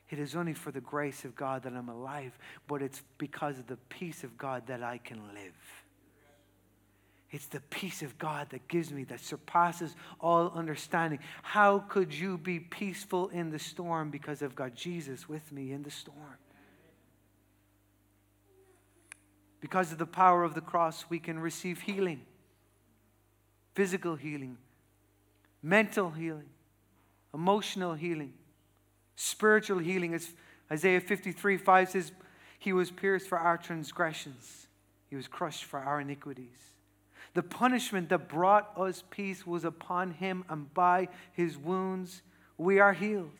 It 0.08 0.18
is 0.18 0.36
only 0.36 0.54
for 0.54 0.70
the 0.70 0.80
grace 0.80 1.24
of 1.24 1.34
God 1.34 1.64
that 1.64 1.72
I'm 1.72 1.88
alive, 1.88 2.38
but 2.68 2.80
it's 2.80 3.02
because 3.18 3.58
of 3.58 3.66
the 3.66 3.76
peace 3.88 4.22
of 4.22 4.38
God 4.38 4.66
that 4.68 4.82
I 4.82 4.98
can 4.98 5.18
live. 5.34 5.84
It's 7.30 7.46
the 7.46 7.60
peace 7.60 8.02
of 8.02 8.16
God 8.16 8.50
that 8.50 8.68
gives 8.68 8.92
me, 8.92 9.02
that 9.04 9.20
surpasses 9.20 9.96
all 10.20 10.52
understanding. 10.54 11.18
How 11.42 11.80
could 11.80 12.14
you 12.14 12.38
be 12.38 12.60
peaceful 12.60 13.28
in 13.28 13.50
the 13.50 13.58
storm? 13.58 14.10
Because 14.10 14.42
I've 14.42 14.54
got 14.54 14.76
Jesus 14.76 15.28
with 15.28 15.50
me 15.50 15.72
in 15.72 15.82
the 15.82 15.90
storm. 15.90 16.38
Because 19.60 19.90
of 19.90 19.98
the 19.98 20.06
power 20.06 20.44
of 20.44 20.54
the 20.54 20.60
cross, 20.60 21.06
we 21.08 21.18
can 21.18 21.38
receive 21.38 21.80
healing 21.80 22.22
physical 23.74 24.16
healing, 24.16 24.56
mental 25.62 26.10
healing, 26.10 26.48
emotional 27.34 27.92
healing 27.92 28.32
spiritual 29.16 29.78
healing. 29.78 30.14
As 30.14 30.32
Isaiah 30.70 31.00
53 31.00 31.56
5 31.56 31.90
says, 31.90 32.12
He 32.58 32.72
was 32.72 32.90
pierced 32.90 33.28
for 33.28 33.38
our 33.38 33.58
transgressions, 33.58 34.68
He 35.08 35.16
was 35.16 35.26
crushed 35.26 35.64
for 35.64 35.80
our 35.80 36.00
iniquities. 36.00 36.58
The 37.34 37.42
punishment 37.42 38.08
that 38.10 38.28
brought 38.28 38.72
us 38.78 39.02
peace 39.10 39.46
was 39.46 39.64
upon 39.64 40.12
Him, 40.12 40.44
and 40.48 40.72
by 40.72 41.08
His 41.32 41.58
wounds 41.58 42.22
we 42.56 42.78
are 42.78 42.92
healed. 42.92 43.32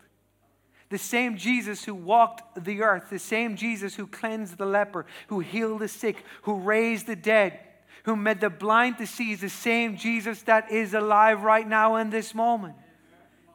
The 0.88 0.98
same 0.98 1.36
Jesus 1.36 1.84
who 1.84 1.94
walked 1.94 2.62
the 2.64 2.82
earth, 2.82 3.10
the 3.10 3.18
same 3.18 3.56
Jesus 3.56 3.94
who 3.94 4.06
cleansed 4.06 4.56
the 4.56 4.66
leper, 4.66 5.06
who 5.28 5.40
healed 5.40 5.80
the 5.80 5.88
sick, 5.88 6.24
who 6.42 6.60
raised 6.60 7.06
the 7.06 7.16
dead, 7.16 7.58
who 8.04 8.14
made 8.14 8.40
the 8.40 8.50
blind 8.50 8.98
to 8.98 9.06
see, 9.06 9.32
is 9.32 9.40
the 9.40 9.48
same 9.48 9.96
Jesus 9.96 10.42
that 10.42 10.70
is 10.70 10.94
alive 10.94 11.42
right 11.42 11.66
now 11.66 11.96
in 11.96 12.10
this 12.10 12.34
moment. 12.34 12.76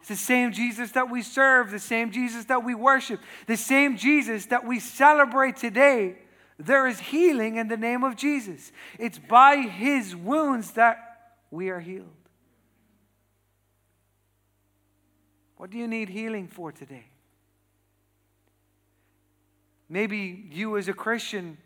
It's 0.01 0.09
the 0.09 0.15
same 0.15 0.51
Jesus 0.51 0.91
that 0.93 1.11
we 1.11 1.21
serve, 1.21 1.69
the 1.69 1.77
same 1.77 2.11
Jesus 2.11 2.45
that 2.45 2.63
we 2.63 2.73
worship, 2.73 3.19
the 3.45 3.55
same 3.55 3.97
Jesus 3.97 4.47
that 4.47 4.65
we 4.65 4.79
celebrate 4.79 5.57
today. 5.57 6.17
There 6.57 6.87
is 6.87 6.99
healing 6.99 7.57
in 7.57 7.67
the 7.67 7.77
name 7.77 8.03
of 8.03 8.15
Jesus. 8.15 8.71
It's 8.97 9.19
by 9.19 9.57
his 9.57 10.15
wounds 10.15 10.71
that 10.71 10.97
we 11.51 11.69
are 11.69 11.79
healed. 11.79 12.09
What 15.57 15.69
do 15.69 15.77
you 15.77 15.87
need 15.87 16.09
healing 16.09 16.47
for 16.47 16.71
today? 16.71 17.05
Maybe 19.87 20.47
you, 20.51 20.77
as 20.77 20.87
a 20.87 20.93
Christian, 20.93 21.59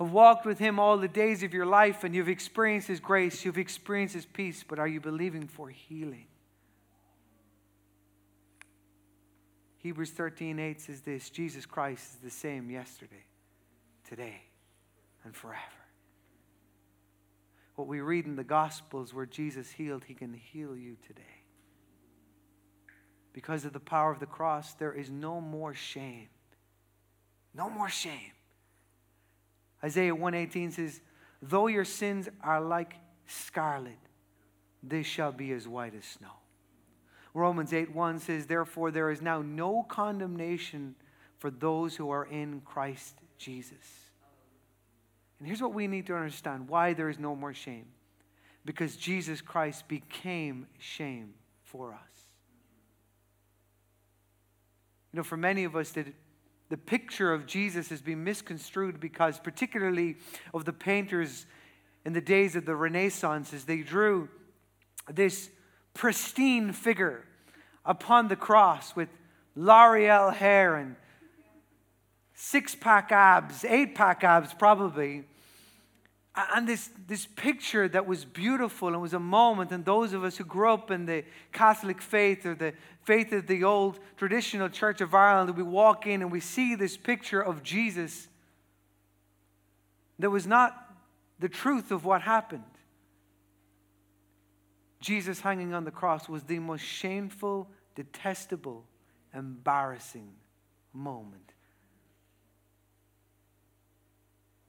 have 0.00 0.10
walked 0.10 0.46
with 0.46 0.58
Him 0.58 0.80
all 0.80 0.96
the 0.96 1.06
days 1.06 1.44
of 1.44 1.54
your 1.54 1.66
life 1.66 2.02
and 2.02 2.12
you've 2.12 2.28
experienced 2.28 2.88
His 2.88 2.98
grace, 2.98 3.44
you've 3.44 3.58
experienced 3.58 4.14
His 4.14 4.26
peace, 4.26 4.64
but 4.66 4.80
are 4.80 4.88
you 4.88 5.00
believing 5.00 5.46
for 5.46 5.68
healing? 5.68 6.26
Hebrews 9.82 10.10
13 10.10 10.58
8 10.60 10.80
says 10.80 11.00
this 11.00 11.28
Jesus 11.28 11.66
Christ 11.66 12.14
is 12.14 12.20
the 12.20 12.30
same 12.30 12.70
yesterday, 12.70 13.24
today, 14.08 14.42
and 15.24 15.34
forever. 15.34 15.60
What 17.74 17.88
we 17.88 18.00
read 18.00 18.26
in 18.26 18.36
the 18.36 18.44
Gospels 18.44 19.12
where 19.12 19.26
Jesus 19.26 19.72
healed, 19.72 20.04
He 20.04 20.14
can 20.14 20.34
heal 20.34 20.76
you 20.76 20.96
today. 21.04 21.22
Because 23.32 23.64
of 23.64 23.72
the 23.72 23.80
power 23.80 24.12
of 24.12 24.20
the 24.20 24.26
cross, 24.26 24.74
there 24.74 24.92
is 24.92 25.10
no 25.10 25.40
more 25.40 25.74
shame. 25.74 26.28
No 27.54 27.68
more 27.68 27.88
shame. 27.88 28.32
Isaiah 29.82 30.14
118 30.14 30.70
says, 30.70 31.00
Though 31.40 31.66
your 31.66 31.84
sins 31.84 32.28
are 32.42 32.60
like 32.60 32.94
scarlet, 33.26 33.98
they 34.82 35.02
shall 35.02 35.32
be 35.32 35.50
as 35.52 35.66
white 35.66 35.94
as 35.94 36.04
snow. 36.04 36.41
Romans 37.34 37.72
8 37.72 37.94
1 37.94 38.18
says, 38.18 38.46
Therefore, 38.46 38.90
there 38.90 39.10
is 39.10 39.22
now 39.22 39.42
no 39.42 39.84
condemnation 39.88 40.94
for 41.38 41.50
those 41.50 41.96
who 41.96 42.10
are 42.10 42.24
in 42.24 42.60
Christ 42.60 43.16
Jesus. 43.38 44.02
And 45.38 45.48
here's 45.48 45.62
what 45.62 45.74
we 45.74 45.86
need 45.88 46.06
to 46.06 46.14
understand 46.14 46.68
why 46.68 46.92
there 46.92 47.08
is 47.08 47.18
no 47.18 47.34
more 47.34 47.54
shame. 47.54 47.86
Because 48.64 48.96
Jesus 48.96 49.40
Christ 49.40 49.88
became 49.88 50.66
shame 50.78 51.34
for 51.64 51.94
us. 51.94 52.26
You 55.12 55.16
know, 55.16 55.24
for 55.24 55.36
many 55.36 55.64
of 55.64 55.74
us, 55.74 55.90
that 55.90 56.06
the 56.68 56.76
picture 56.76 57.32
of 57.32 57.46
Jesus 57.46 57.88
has 57.88 58.00
been 58.00 58.22
misconstrued 58.22 59.00
because, 59.00 59.38
particularly 59.38 60.16
of 60.54 60.64
the 60.64 60.72
painters 60.72 61.46
in 62.04 62.12
the 62.12 62.20
days 62.20 62.54
of 62.54 62.64
the 62.64 62.76
Renaissance, 62.76 63.52
as 63.52 63.64
they 63.64 63.78
drew 63.78 64.28
this 65.12 65.50
pristine 65.94 66.72
figure 66.72 67.24
upon 67.84 68.28
the 68.28 68.36
cross 68.36 68.94
with 68.94 69.08
L'Oreal 69.54 70.34
hair 70.34 70.76
and 70.76 70.96
six 72.34 72.74
pack 72.74 73.12
abs, 73.12 73.64
eight 73.64 73.94
pack 73.94 74.24
abs 74.24 74.54
probably. 74.54 75.24
And 76.34 76.66
this, 76.66 76.88
this 77.06 77.26
picture 77.26 77.88
that 77.88 78.06
was 78.06 78.24
beautiful 78.24 78.88
and 78.88 79.02
was 79.02 79.12
a 79.12 79.20
moment, 79.20 79.70
and 79.70 79.84
those 79.84 80.14
of 80.14 80.24
us 80.24 80.38
who 80.38 80.44
grew 80.44 80.72
up 80.72 80.90
in 80.90 81.04
the 81.04 81.24
Catholic 81.52 82.00
faith 82.00 82.46
or 82.46 82.54
the 82.54 82.72
faith 83.02 83.32
of 83.32 83.46
the 83.46 83.64
old 83.64 84.00
traditional 84.16 84.70
Church 84.70 85.02
of 85.02 85.14
Ireland, 85.14 85.54
we 85.56 85.62
walk 85.62 86.06
in 86.06 86.22
and 86.22 86.32
we 86.32 86.40
see 86.40 86.74
this 86.74 86.96
picture 86.96 87.42
of 87.42 87.62
Jesus 87.62 88.28
that 90.18 90.30
was 90.30 90.46
not 90.46 90.74
the 91.38 91.50
truth 91.50 91.90
of 91.90 92.06
what 92.06 92.22
happened. 92.22 92.62
Jesus 95.02 95.40
hanging 95.40 95.74
on 95.74 95.84
the 95.84 95.90
cross 95.90 96.28
was 96.28 96.44
the 96.44 96.58
most 96.58 96.80
shameful, 96.80 97.68
detestable, 97.94 98.86
embarrassing 99.34 100.32
moment 100.94 101.52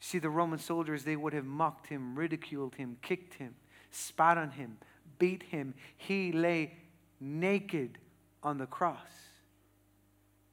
See, 0.06 0.20
the 0.20 0.30
Roman 0.30 0.60
soldiers, 0.60 1.06
they 1.06 1.16
would 1.16 1.32
have 1.32 1.46
mocked 1.46 1.88
him, 1.88 2.14
ridiculed 2.14 2.76
him, 2.76 2.98
kicked 3.02 3.36
him, 3.36 3.56
spat 3.90 4.38
on 4.38 4.52
him, 4.52 4.76
beat 5.18 5.44
him. 5.44 5.74
He 5.96 6.34
lay 6.34 6.74
naked 7.22 8.00
on 8.44 8.58
the 8.58 8.66
cross, 8.66 9.08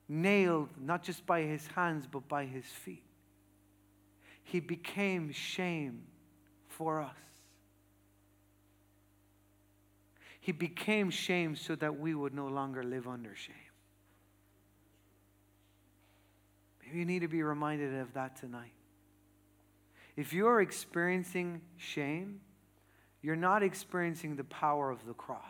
nailed 0.08 0.68
not 0.80 1.02
just 1.02 1.26
by 1.26 1.40
his 1.40 1.66
hands, 1.66 2.06
but 2.08 2.28
by 2.28 2.44
his 2.44 2.64
feet. 2.64 3.02
He 4.44 4.60
became 4.60 5.32
shame 5.32 6.04
for 6.68 7.00
us. 7.00 7.16
He 10.40 10.52
became 10.52 11.10
shame 11.10 11.54
so 11.54 11.74
that 11.76 12.00
we 12.00 12.14
would 12.14 12.34
no 12.34 12.48
longer 12.48 12.82
live 12.82 13.06
under 13.06 13.34
shame. 13.34 13.54
Maybe 16.82 16.98
you 16.98 17.04
need 17.04 17.20
to 17.20 17.28
be 17.28 17.42
reminded 17.42 17.94
of 18.00 18.14
that 18.14 18.36
tonight. 18.36 18.72
If 20.16 20.32
you're 20.32 20.60
experiencing 20.60 21.60
shame, 21.76 22.40
you're 23.22 23.36
not 23.36 23.62
experiencing 23.62 24.36
the 24.36 24.44
power 24.44 24.90
of 24.90 25.04
the 25.06 25.12
cross, 25.12 25.40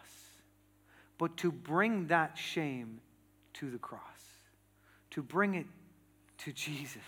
but 1.18 1.36
to 1.38 1.52
bring 1.52 2.08
that 2.08 2.36
shame 2.36 3.00
to 3.54 3.70
the 3.70 3.78
cross, 3.78 4.00
to 5.10 5.22
bring 5.22 5.54
it 5.54 5.66
to 6.38 6.52
Jesus, 6.52 7.02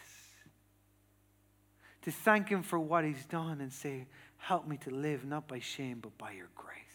to 2.03 2.11
thank 2.11 2.49
Him 2.49 2.63
for 2.63 2.79
what 2.79 3.05
He's 3.05 3.25
done 3.27 3.61
and 3.61 3.73
say, 3.73 4.07
Help 4.37 4.67
me 4.67 4.77
to 4.79 4.91
live 4.91 5.25
not 5.25 5.47
by 5.47 5.61
shame, 5.61 5.99
but 6.01 6.17
by 6.19 6.33
your 6.33 6.49
grace. 6.57 6.92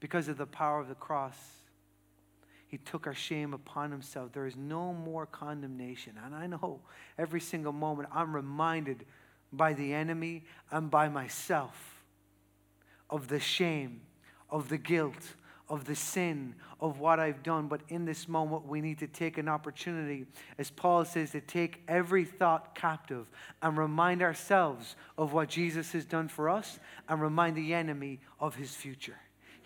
Because 0.00 0.28
of 0.28 0.36
the 0.36 0.46
power 0.46 0.80
of 0.80 0.88
the 0.88 0.94
cross, 0.94 1.36
he 2.68 2.78
took 2.78 3.06
our 3.06 3.14
shame 3.14 3.54
upon 3.54 3.90
himself. 3.90 4.32
There 4.32 4.46
is 4.46 4.56
no 4.56 4.92
more 4.92 5.26
condemnation. 5.26 6.14
And 6.24 6.34
I 6.34 6.46
know 6.46 6.80
every 7.16 7.40
single 7.40 7.72
moment 7.72 8.08
I'm 8.12 8.34
reminded 8.34 9.06
by 9.52 9.72
the 9.72 9.94
enemy 9.94 10.44
and 10.70 10.90
by 10.90 11.08
myself 11.08 12.02
of 13.08 13.28
the 13.28 13.40
shame, 13.40 14.00
of 14.50 14.68
the 14.68 14.78
guilt, 14.78 15.34
of 15.68 15.84
the 15.84 15.94
sin, 15.94 16.54
of 16.80 16.98
what 16.98 17.18
I've 17.20 17.42
done. 17.42 17.68
But 17.68 17.82
in 17.88 18.04
this 18.04 18.28
moment, 18.28 18.66
we 18.66 18.80
need 18.80 18.98
to 18.98 19.06
take 19.06 19.38
an 19.38 19.48
opportunity, 19.48 20.26
as 20.58 20.70
Paul 20.70 21.04
says, 21.04 21.30
to 21.30 21.40
take 21.40 21.82
every 21.88 22.24
thought 22.24 22.74
captive 22.74 23.30
and 23.62 23.78
remind 23.78 24.22
ourselves 24.22 24.96
of 25.16 25.32
what 25.32 25.48
Jesus 25.48 25.92
has 25.92 26.04
done 26.04 26.28
for 26.28 26.48
us 26.48 26.78
and 27.08 27.20
remind 27.20 27.56
the 27.56 27.74
enemy 27.74 28.20
of 28.40 28.56
his 28.56 28.74
future. 28.74 29.16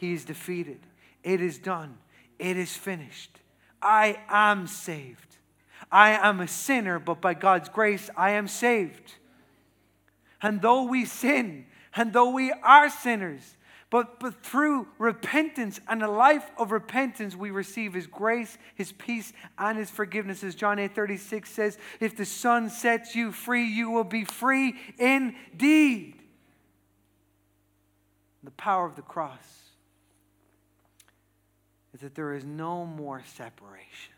He 0.00 0.14
is 0.14 0.24
defeated, 0.24 0.80
it 1.22 1.42
is 1.42 1.58
done. 1.58 1.98
It 2.38 2.56
is 2.56 2.74
finished. 2.74 3.38
I 3.82 4.18
am 4.30 4.66
saved. 4.66 5.36
I 5.92 6.12
am 6.12 6.40
a 6.40 6.48
sinner, 6.48 6.98
but 6.98 7.20
by 7.20 7.34
God's 7.34 7.68
grace, 7.68 8.08
I 8.16 8.30
am 8.30 8.48
saved. 8.48 9.16
And 10.40 10.62
though 10.62 10.84
we 10.84 11.04
sin, 11.04 11.66
and 11.94 12.14
though 12.14 12.30
we 12.30 12.50
are 12.50 12.88
sinners, 12.88 13.58
but, 13.90 14.18
but 14.20 14.42
through 14.42 14.88
repentance 14.96 15.80
and 15.86 16.02
a 16.02 16.10
life 16.10 16.50
of 16.56 16.72
repentance, 16.72 17.36
we 17.36 17.50
receive 17.50 17.92
His 17.92 18.06
grace, 18.06 18.56
His 18.76 18.92
peace, 18.92 19.34
and 19.58 19.76
His 19.76 19.90
forgiveness. 19.90 20.42
As 20.42 20.54
John 20.54 20.78
8 20.78 20.94
36 20.94 21.50
says, 21.50 21.76
if 22.00 22.16
the 22.16 22.24
Son 22.24 22.70
sets 22.70 23.14
you 23.14 23.32
free, 23.32 23.66
you 23.66 23.90
will 23.90 24.04
be 24.04 24.24
free 24.24 24.76
indeed. 24.98 26.14
The 28.42 28.52
power 28.52 28.86
of 28.86 28.96
the 28.96 29.02
cross 29.02 29.59
is 31.94 32.00
that 32.00 32.14
there 32.14 32.34
is 32.34 32.44
no 32.44 32.84
more 32.84 33.22
separation. 33.24 34.14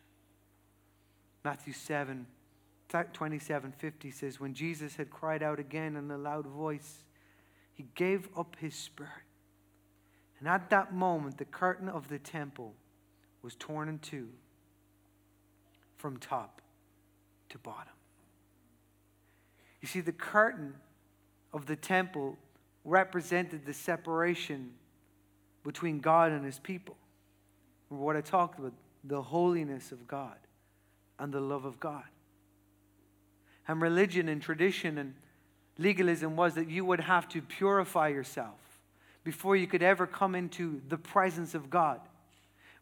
Matthew 1.44 1.72
7, 1.72 2.26
27, 3.12 3.72
50 3.72 4.10
says, 4.10 4.38
When 4.38 4.54
Jesus 4.54 4.96
had 4.96 5.10
cried 5.10 5.42
out 5.42 5.58
again 5.58 5.96
in 5.96 6.10
a 6.10 6.18
loud 6.18 6.46
voice, 6.46 7.04
he 7.72 7.86
gave 7.94 8.28
up 8.36 8.56
his 8.60 8.74
spirit. 8.74 9.10
And 10.38 10.48
at 10.48 10.70
that 10.70 10.94
moment, 10.94 11.38
the 11.38 11.44
curtain 11.44 11.88
of 11.88 12.08
the 12.08 12.18
temple 12.18 12.74
was 13.42 13.54
torn 13.56 13.88
in 13.88 13.98
two 13.98 14.28
from 15.96 16.18
top 16.18 16.60
to 17.48 17.58
bottom. 17.58 17.92
You 19.80 19.88
see, 19.88 20.00
the 20.00 20.12
curtain 20.12 20.74
of 21.52 21.66
the 21.66 21.76
temple 21.76 22.36
represented 22.84 23.64
the 23.66 23.74
separation 23.74 24.72
between 25.64 26.00
God 26.00 26.32
and 26.32 26.44
his 26.44 26.58
people 26.58 26.96
what 27.98 28.16
I 28.16 28.20
talked 28.20 28.58
about, 28.58 28.72
the 29.04 29.22
holiness 29.22 29.92
of 29.92 30.06
God 30.06 30.36
and 31.18 31.32
the 31.32 31.40
love 31.40 31.64
of 31.64 31.78
God. 31.80 32.04
And 33.68 33.80
religion 33.80 34.28
and 34.28 34.42
tradition 34.42 34.98
and 34.98 35.14
legalism 35.78 36.36
was 36.36 36.54
that 36.54 36.68
you 36.68 36.84
would 36.84 37.00
have 37.00 37.28
to 37.30 37.42
purify 37.42 38.08
yourself 38.08 38.58
before 39.24 39.56
you 39.56 39.66
could 39.66 39.82
ever 39.82 40.06
come 40.06 40.34
into 40.34 40.80
the 40.88 40.98
presence 40.98 41.54
of 41.54 41.70
God. 41.70 42.00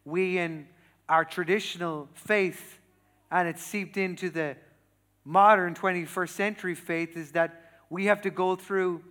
We, 0.05 0.37
in 0.37 0.67
our 1.07 1.23
traditional 1.23 2.09
faith, 2.13 2.79
and 3.29 3.47
it's 3.47 3.63
seeped 3.63 3.97
into 3.97 4.29
the 4.29 4.55
modern 5.23 5.75
21st 5.75 6.29
century 6.29 6.75
faith, 6.75 7.15
is 7.15 7.33
that 7.33 7.61
we 7.89 8.05
have 8.05 8.21
to 8.23 8.31
go 8.31 8.55
through 8.55 9.03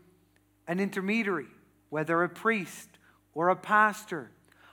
an 0.66 0.80
intermediary, 0.80 1.46
whether 1.88 2.22
a 2.22 2.28
priest 2.28 2.88
or 3.34 3.48
a 3.48 3.56
pastor 3.56 4.30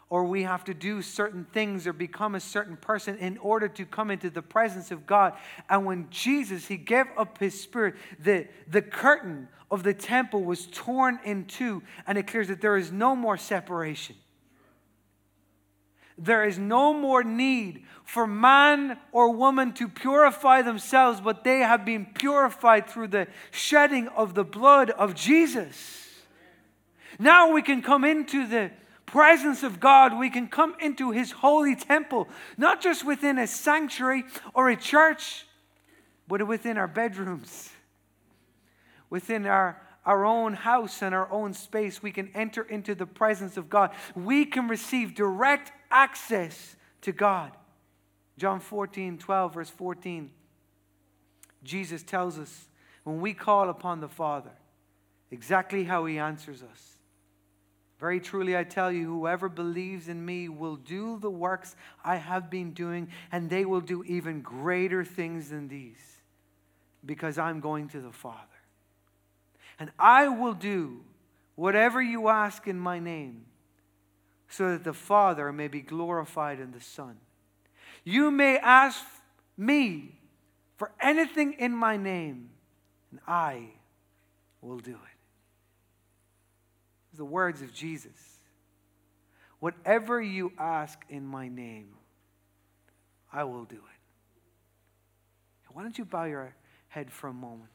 or 0.10 0.24
we 0.24 0.44
have 0.44 0.64
to 0.64 0.74
do 0.74 1.02
certain 1.02 1.46
things 1.54 1.86
or 1.86 1.94
become 1.94 2.36
a 2.36 2.40
certain 2.40 2.78
person 2.78 3.18
in 3.18 3.38
order 3.40 3.68
to 3.68 3.86
come 3.86 4.10
into 4.10 4.30
the 4.30 4.42
presence 4.42 4.90
of 4.92 5.06
God. 5.06 5.34
And 5.70 5.86
when 5.86 6.08
Jesus, 6.10 6.68
he 6.68 6.78
gave 6.78 7.06
up 7.18 7.38
his 7.40 7.60
spirit, 7.60 7.96
the, 8.20 8.48
the 8.70 8.82
curtain 8.82 9.50
of 9.70 9.84
the 9.84 9.94
temple 9.94 10.44
was 10.44 10.68
torn 10.72 11.20
in 11.26 11.46
two, 11.46 11.84
and 12.06 12.18
it 12.18 12.28
clears 12.28 12.48
that 12.48 12.62
there 12.62 12.78
is 12.78 12.92
no 12.92 13.16
more 13.16 13.38
separation. 13.38 14.16
There 16.18 16.46
is 16.46 16.58
no 16.58 16.94
more 16.94 17.24
need 17.24 17.84
for 18.04 18.26
man 18.26 18.98
or 19.12 19.32
woman 19.32 19.74
to 19.74 19.88
purify 19.88 20.62
themselves, 20.62 21.22
but 21.22 21.44
they 21.44 21.60
have 21.60 21.86
been 21.86 22.06
purified 22.06 22.88
through 22.90 23.10
the 23.10 23.28
shedding 23.52 24.08
of 24.10 24.34
the 24.34 24.46
blood 24.46 24.90
of 24.90 25.14
Jesus. 25.14 26.08
Now 27.20 27.52
we 27.52 27.62
can 27.62 27.82
come 27.82 28.04
into 28.04 28.48
the 28.48 28.72
presence 29.08 29.64
of 29.64 29.80
God, 29.80 30.20
we 30.20 30.30
can 30.30 30.48
come 30.48 30.76
into 30.80 31.10
His 31.10 31.32
holy 31.32 31.76
temple, 31.76 32.28
not 32.58 32.82
just 32.82 33.04
within 33.04 33.40
a 33.40 33.48
sanctuary 33.48 34.26
or 34.54 34.70
a 34.70 34.76
church, 34.76 35.48
but 36.28 36.46
within 36.46 36.78
our 36.78 36.88
bedrooms, 36.88 37.70
within 39.10 39.48
our, 39.48 39.82
our 40.06 40.26
own 40.26 40.54
house 40.54 41.02
and 41.02 41.16
our 41.16 41.32
own 41.32 41.54
space. 41.54 42.04
We 42.04 42.12
can 42.12 42.30
enter 42.36 42.62
into 42.62 42.94
the 42.94 43.08
presence 43.08 43.58
of 43.58 43.70
God. 43.70 43.92
We 44.16 44.46
can 44.46 44.68
receive 44.68 45.16
direct 45.16 45.72
access 45.90 46.76
to 47.02 47.12
God. 47.12 47.54
John 48.38 48.60
14, 48.60 49.18
12, 49.18 49.54
verse 49.54 49.70
14. 49.70 50.30
Jesus 51.64 52.04
tells 52.04 52.38
us 52.38 52.68
when 53.04 53.22
we 53.22 53.34
call 53.34 53.70
upon 53.70 54.02
the 54.02 54.10
Father, 54.10 54.52
exactly 55.32 55.86
how 55.86 56.06
He 56.06 56.20
answers 56.20 56.62
us. 56.62 56.97
Very 58.00 58.20
truly, 58.20 58.56
I 58.56 58.64
tell 58.64 58.92
you, 58.92 59.06
whoever 59.06 59.50
believes 59.50 60.08
in 60.08 60.24
me 60.24 60.50
will 60.50 60.76
do 60.76 61.18
the 61.18 61.32
works 61.32 61.76
I 62.04 62.18
have 62.18 62.50
been 62.50 62.72
doing, 62.74 63.10
and 63.32 63.50
they 63.50 63.66
will 63.66 63.82
do 63.82 64.04
even 64.04 64.42
greater 64.42 65.04
things 65.04 65.50
than 65.50 65.68
these, 65.68 66.22
because 67.04 67.40
I'm 67.40 67.60
going 67.60 67.90
to 67.90 68.00
the 68.00 68.12
Father. 68.12 68.38
And 69.80 69.92
I 69.98 70.28
will 70.28 70.54
do 70.54 71.02
whatever 71.56 72.00
you 72.00 72.28
ask 72.28 72.68
in 72.68 72.78
my 72.78 73.00
name, 73.00 73.46
so 74.48 74.70
that 74.72 74.84
the 74.84 74.94
Father 74.94 75.52
may 75.52 75.68
be 75.68 75.82
glorified 75.82 76.60
in 76.60 76.72
the 76.72 76.82
Son. 76.82 77.18
You 78.04 78.30
may 78.30 78.60
ask 78.60 79.04
me 79.58 80.20
for 80.78 80.92
anything 81.02 81.54
in 81.54 81.74
my 81.74 81.98
name, 81.98 82.52
and 83.10 83.20
I 83.28 83.70
will 84.62 84.78
do 84.78 84.92
it 84.92 85.17
the 87.18 87.26
words 87.26 87.62
of 87.62 87.74
Jesus. 87.74 88.40
Whatever 89.60 90.22
you 90.22 90.54
ask 90.58 91.00
in 91.10 91.26
my 91.26 91.48
name, 91.48 91.90
I 93.34 93.44
will 93.44 93.66
do 93.66 93.76
it. 93.76 93.98
Why 95.74 95.84
don't 95.84 95.98
you 95.98 96.06
bow 96.06 96.24
your 96.24 96.56
head 96.88 97.12
for 97.12 97.28
a 97.28 97.34
moment? 97.34 97.70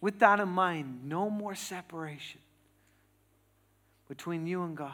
With 0.00 0.18
that 0.20 0.40
in 0.40 0.48
mind, 0.48 1.00
no 1.04 1.28
more 1.28 1.54
separation 1.54 2.40
between 4.08 4.46
you 4.46 4.62
and 4.62 4.74
God. 4.74 4.92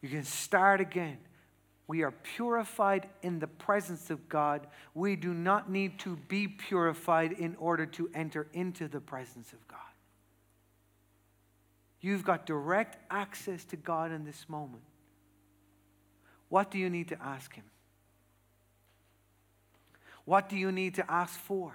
You 0.00 0.08
can 0.08 0.24
start 0.24 0.80
again 0.80 1.18
we 1.88 2.02
are 2.02 2.10
purified 2.10 3.08
in 3.22 3.38
the 3.38 3.46
presence 3.46 4.10
of 4.10 4.28
God. 4.28 4.66
We 4.94 5.14
do 5.14 5.32
not 5.32 5.70
need 5.70 6.00
to 6.00 6.16
be 6.28 6.48
purified 6.48 7.32
in 7.32 7.54
order 7.56 7.86
to 7.86 8.10
enter 8.12 8.48
into 8.52 8.88
the 8.88 9.00
presence 9.00 9.52
of 9.52 9.66
God. 9.68 9.78
You've 12.00 12.24
got 12.24 12.44
direct 12.44 12.98
access 13.10 13.64
to 13.66 13.76
God 13.76 14.10
in 14.10 14.24
this 14.24 14.48
moment. 14.48 14.82
What 16.48 16.70
do 16.70 16.78
you 16.78 16.90
need 16.90 17.08
to 17.08 17.22
ask 17.22 17.54
Him? 17.54 17.64
What 20.24 20.48
do 20.48 20.56
you 20.56 20.72
need 20.72 20.94
to 20.96 21.10
ask 21.10 21.38
for? 21.38 21.72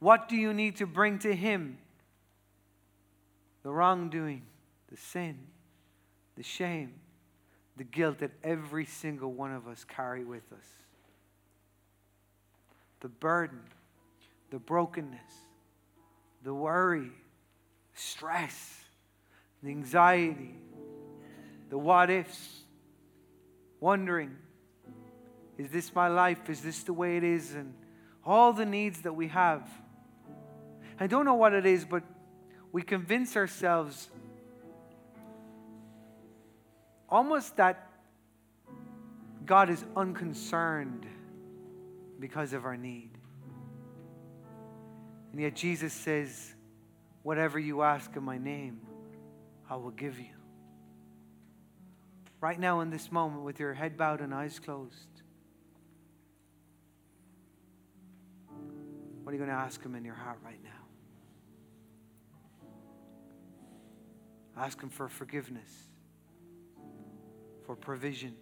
What 0.00 0.28
do 0.28 0.36
you 0.36 0.52
need 0.52 0.76
to 0.76 0.86
bring 0.86 1.20
to 1.20 1.34
Him? 1.34 1.78
The 3.62 3.70
wrongdoing, 3.70 4.42
the 4.90 4.96
sin, 4.96 5.38
the 6.36 6.42
shame 6.42 6.94
the 7.76 7.84
guilt 7.84 8.18
that 8.18 8.30
every 8.42 8.86
single 8.86 9.32
one 9.32 9.52
of 9.52 9.66
us 9.66 9.84
carry 9.84 10.24
with 10.24 10.52
us. 10.52 10.66
The 13.00 13.08
burden, 13.08 13.60
the 14.50 14.58
brokenness, 14.58 15.20
the 16.42 16.54
worry, 16.54 17.10
stress, 17.94 18.80
the 19.62 19.70
anxiety, 19.70 20.54
the 21.70 21.78
what 21.78 22.10
ifs, 22.10 22.60
wondering, 23.80 24.36
is 25.58 25.70
this 25.70 25.94
my 25.94 26.08
life? 26.08 26.48
Is 26.48 26.60
this 26.60 26.82
the 26.82 26.92
way 26.92 27.16
it 27.16 27.24
is? 27.24 27.54
And 27.54 27.74
all 28.24 28.52
the 28.52 28.66
needs 28.66 29.02
that 29.02 29.12
we 29.12 29.28
have. 29.28 29.68
I 30.98 31.06
don't 31.06 31.24
know 31.24 31.34
what 31.34 31.52
it 31.52 31.66
is, 31.66 31.84
but 31.84 32.02
we 32.72 32.82
convince 32.82 33.36
ourselves 33.36 34.08
almost 37.14 37.56
that 37.58 37.90
God 39.46 39.70
is 39.70 39.84
unconcerned 39.96 41.06
because 42.18 42.52
of 42.52 42.64
our 42.64 42.76
need. 42.76 43.10
And 45.30 45.40
yet 45.40 45.54
Jesus 45.54 45.92
says, 45.92 46.54
Whatever 47.22 47.58
you 47.58 47.82
ask 47.82 48.14
in 48.16 48.24
my 48.24 48.36
name, 48.36 48.80
I 49.70 49.76
will 49.76 49.92
give 49.92 50.18
you. 50.18 50.34
Right 52.40 52.58
now, 52.58 52.80
in 52.80 52.90
this 52.90 53.10
moment, 53.10 53.44
with 53.44 53.60
your 53.60 53.72
head 53.72 53.96
bowed 53.96 54.20
and 54.20 54.34
eyes 54.34 54.58
closed, 54.58 55.22
what 59.22 59.30
are 59.30 59.32
you 59.32 59.38
going 59.38 59.48
to 59.48 59.56
ask 59.56 59.82
Him 59.82 59.94
in 59.94 60.04
your 60.04 60.16
heart 60.16 60.38
right 60.44 60.62
now? 60.62 60.70
Ask 64.58 64.82
Him 64.82 64.90
for 64.90 65.08
forgiveness 65.08 65.93
for 67.64 67.74
provision, 67.74 68.34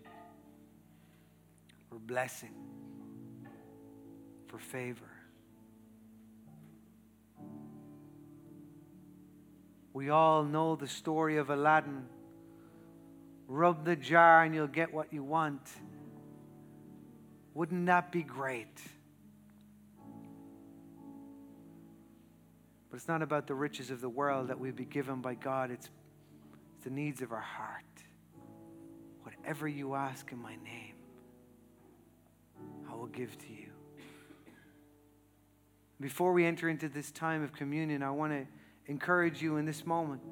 for 1.89 1.99
blessing, 1.99 2.55
for 4.49 4.59
favor. 4.59 5.11
We 9.93 10.09
all 10.09 10.45
know 10.45 10.75
the 10.77 10.89
story 10.89 11.37
of 11.37 11.51
Aladdin. 11.51 12.07
Rub 13.47 13.85
the 13.85 13.97
jar 13.97 14.43
and 14.43 14.55
you'll 14.55 14.67
get 14.67 14.93
what 14.93 15.13
you 15.13 15.23
want. 15.23 15.61
Wouldn't 17.55 17.87
that 17.87 18.11
be 18.11 18.23
great? 18.23 18.81
But 22.91 22.97
it's 22.97 23.09
not 23.09 23.23
about 23.23 23.47
the 23.47 23.55
riches 23.55 23.91
of 23.91 24.01
the 24.01 24.09
world 24.09 24.49
that 24.49 24.59
we've 24.59 24.77
been 24.77 24.89
given 24.89 25.21
by 25.21 25.35
God, 25.35 25.71
it's, 25.71 25.89
it's 26.77 26.85
the 26.85 26.91
needs 26.91 27.23
of 27.23 27.33
our 27.33 27.41
heart. 27.41 27.85
Whatever 29.43 29.67
you 29.67 29.97
ask 29.97 30.31
in 30.31 30.41
my 30.41 30.55
name, 30.63 30.95
I 32.89 32.95
will 32.95 33.09
give 33.09 33.37
to 33.39 33.49
you. 33.49 33.71
Before 36.01 36.33
we 36.33 36.47
enter 36.47 36.69
into 36.69 36.89
this 36.89 37.11
time 37.11 37.43
of 37.43 37.53
communion, 37.53 38.05
I 38.05 38.13
want 38.13 38.33
to 38.33 38.47
encourage 38.87 39.43
you 39.43 39.57
in 39.57 39.67
this 39.67 39.85
moment. 39.85 40.23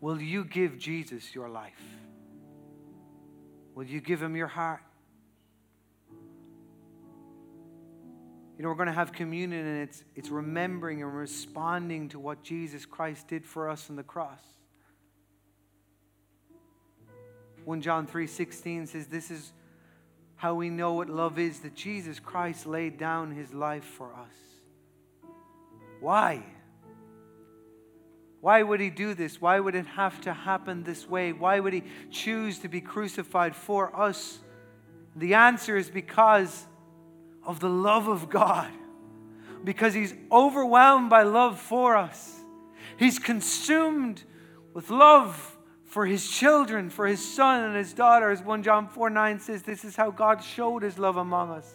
Will 0.00 0.22
you 0.22 0.44
give 0.44 0.78
Jesus 0.78 1.34
your 1.34 1.48
life? 1.48 1.82
Will 3.74 3.84
you 3.84 4.00
give 4.00 4.22
him 4.22 4.36
your 4.36 4.46
heart? 4.46 4.82
You 8.56 8.62
know, 8.62 8.68
we're 8.68 8.76
going 8.76 8.86
to 8.86 8.92
have 8.92 9.12
communion 9.12 9.66
and 9.66 9.82
it's, 9.82 10.04
it's 10.14 10.28
remembering 10.28 11.02
and 11.02 11.12
responding 11.12 12.08
to 12.10 12.20
what 12.20 12.44
Jesus 12.44 12.86
Christ 12.86 13.26
did 13.26 13.44
for 13.44 13.68
us 13.68 13.90
on 13.90 13.96
the 13.96 14.04
cross. 14.04 14.38
1 17.64 17.80
John 17.80 18.06
3:16 18.06 18.86
says 18.86 19.06
this 19.06 19.30
is 19.30 19.52
how 20.36 20.54
we 20.54 20.68
know 20.68 20.94
what 20.94 21.08
love 21.08 21.38
is 21.38 21.60
that 21.60 21.74
Jesus 21.74 22.20
Christ 22.20 22.66
laid 22.66 22.98
down 22.98 23.30
his 23.30 23.54
life 23.54 23.84
for 23.84 24.14
us. 24.14 24.34
Why? 26.00 26.44
Why 28.40 28.62
would 28.62 28.80
he 28.80 28.90
do 28.90 29.14
this? 29.14 29.40
Why 29.40 29.58
would 29.58 29.74
it 29.74 29.86
have 29.86 30.20
to 30.22 30.34
happen 30.34 30.82
this 30.82 31.08
way? 31.08 31.32
Why 31.32 31.60
would 31.60 31.72
he 31.72 31.82
choose 32.10 32.58
to 32.58 32.68
be 32.68 32.82
crucified 32.82 33.56
for 33.56 33.98
us? 33.98 34.38
The 35.16 35.32
answer 35.32 35.78
is 35.78 35.88
because 35.88 36.66
of 37.42 37.60
the 37.60 37.70
love 37.70 38.06
of 38.06 38.28
God, 38.28 38.70
because 39.64 39.94
he's 39.94 40.12
overwhelmed 40.30 41.08
by 41.08 41.22
love 41.22 41.58
for 41.58 41.96
us. 41.96 42.38
He's 42.98 43.18
consumed 43.18 44.22
with 44.74 44.90
love 44.90 45.53
for 45.94 46.06
his 46.06 46.28
children, 46.28 46.90
for 46.90 47.06
his 47.06 47.24
son 47.24 47.62
and 47.62 47.76
his 47.76 47.92
daughters. 47.92 48.42
1 48.42 48.64
John 48.64 48.88
4 48.88 49.10
9 49.10 49.38
says, 49.38 49.62
This 49.62 49.84
is 49.84 49.94
how 49.94 50.10
God 50.10 50.42
showed 50.42 50.82
his 50.82 50.98
love 50.98 51.16
among 51.16 51.52
us. 51.52 51.72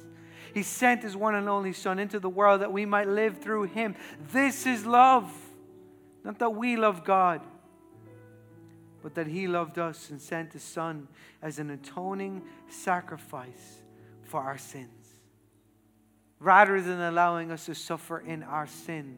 He 0.54 0.62
sent 0.62 1.04
his 1.04 1.16
one 1.16 1.36
and 1.36 1.48
only 1.48 1.72
Son 1.72 2.00
into 2.00 2.20
the 2.20 2.28
world 2.28 2.60
that 2.60 2.74
we 2.74 2.86
might 2.86 3.08
live 3.08 3.38
through 3.38 3.64
him. 3.64 3.96
This 4.34 4.66
is 4.66 4.86
love. 4.86 5.34
Not 6.26 6.38
that 6.40 6.50
we 6.50 6.76
love 6.76 7.06
God, 7.06 7.40
but 9.02 9.16
that 9.16 9.26
He 9.26 9.48
loved 9.48 9.80
us 9.80 10.10
and 10.10 10.22
sent 10.22 10.52
His 10.52 10.64
Son 10.64 11.08
as 11.42 11.58
an 11.58 11.70
atoning 11.70 12.42
sacrifice 12.68 13.84
for 14.24 14.42
our 14.42 14.58
sins. 14.58 15.16
Rather 16.42 16.82
than 16.82 17.00
allowing 17.00 17.52
us 17.52 17.68
to 17.68 17.74
suffer 17.74 18.20
in 18.20 18.44
our 18.44 18.68
sin, 18.68 19.18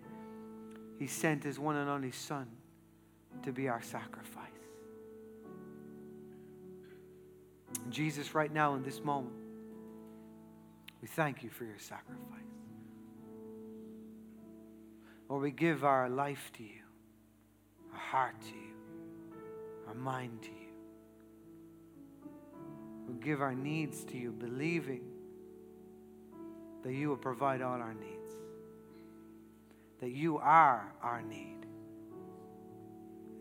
He 1.00 1.08
sent 1.08 1.44
His 1.44 1.58
one 1.58 1.76
and 1.76 1.90
only 1.90 2.12
Son 2.12 2.46
to 3.42 3.52
be 3.52 3.68
our 3.68 3.82
sacrifice. 3.82 4.41
Jesus, 7.90 8.36
right 8.36 8.52
now 8.52 8.76
in 8.76 8.84
this 8.84 9.04
moment, 9.04 9.36
we 11.02 11.08
thank 11.08 11.44
you 11.44 11.50
for 11.50 11.66
your 11.66 11.80
sacrifice. 11.80 12.20
Lord, 15.30 15.42
we 15.42 15.52
give 15.52 15.84
our 15.84 16.10
life 16.10 16.52
to 16.58 16.64
you 16.64 16.82
our 17.94 18.00
heart 18.00 18.36
to 18.42 18.54
you, 18.54 18.76
our 19.88 19.94
mind 19.94 20.42
to 20.44 20.50
you. 20.50 20.56
We'll 23.08 23.18
give 23.18 23.42
our 23.42 23.56
needs 23.56 24.04
to 24.06 24.18
you, 24.18 24.32
believing 24.32 25.04
that 26.84 26.94
you 26.94 27.10
will 27.10 27.18
provide 27.18 27.62
all 27.62 27.80
our 27.80 27.94
needs, 27.94 28.34
that 30.00 30.12
you 30.12 30.38
are 30.38 30.94
our 31.02 31.22
need. 31.22 31.66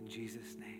In 0.03 0.09
Jesus' 0.09 0.57
name. 0.59 0.80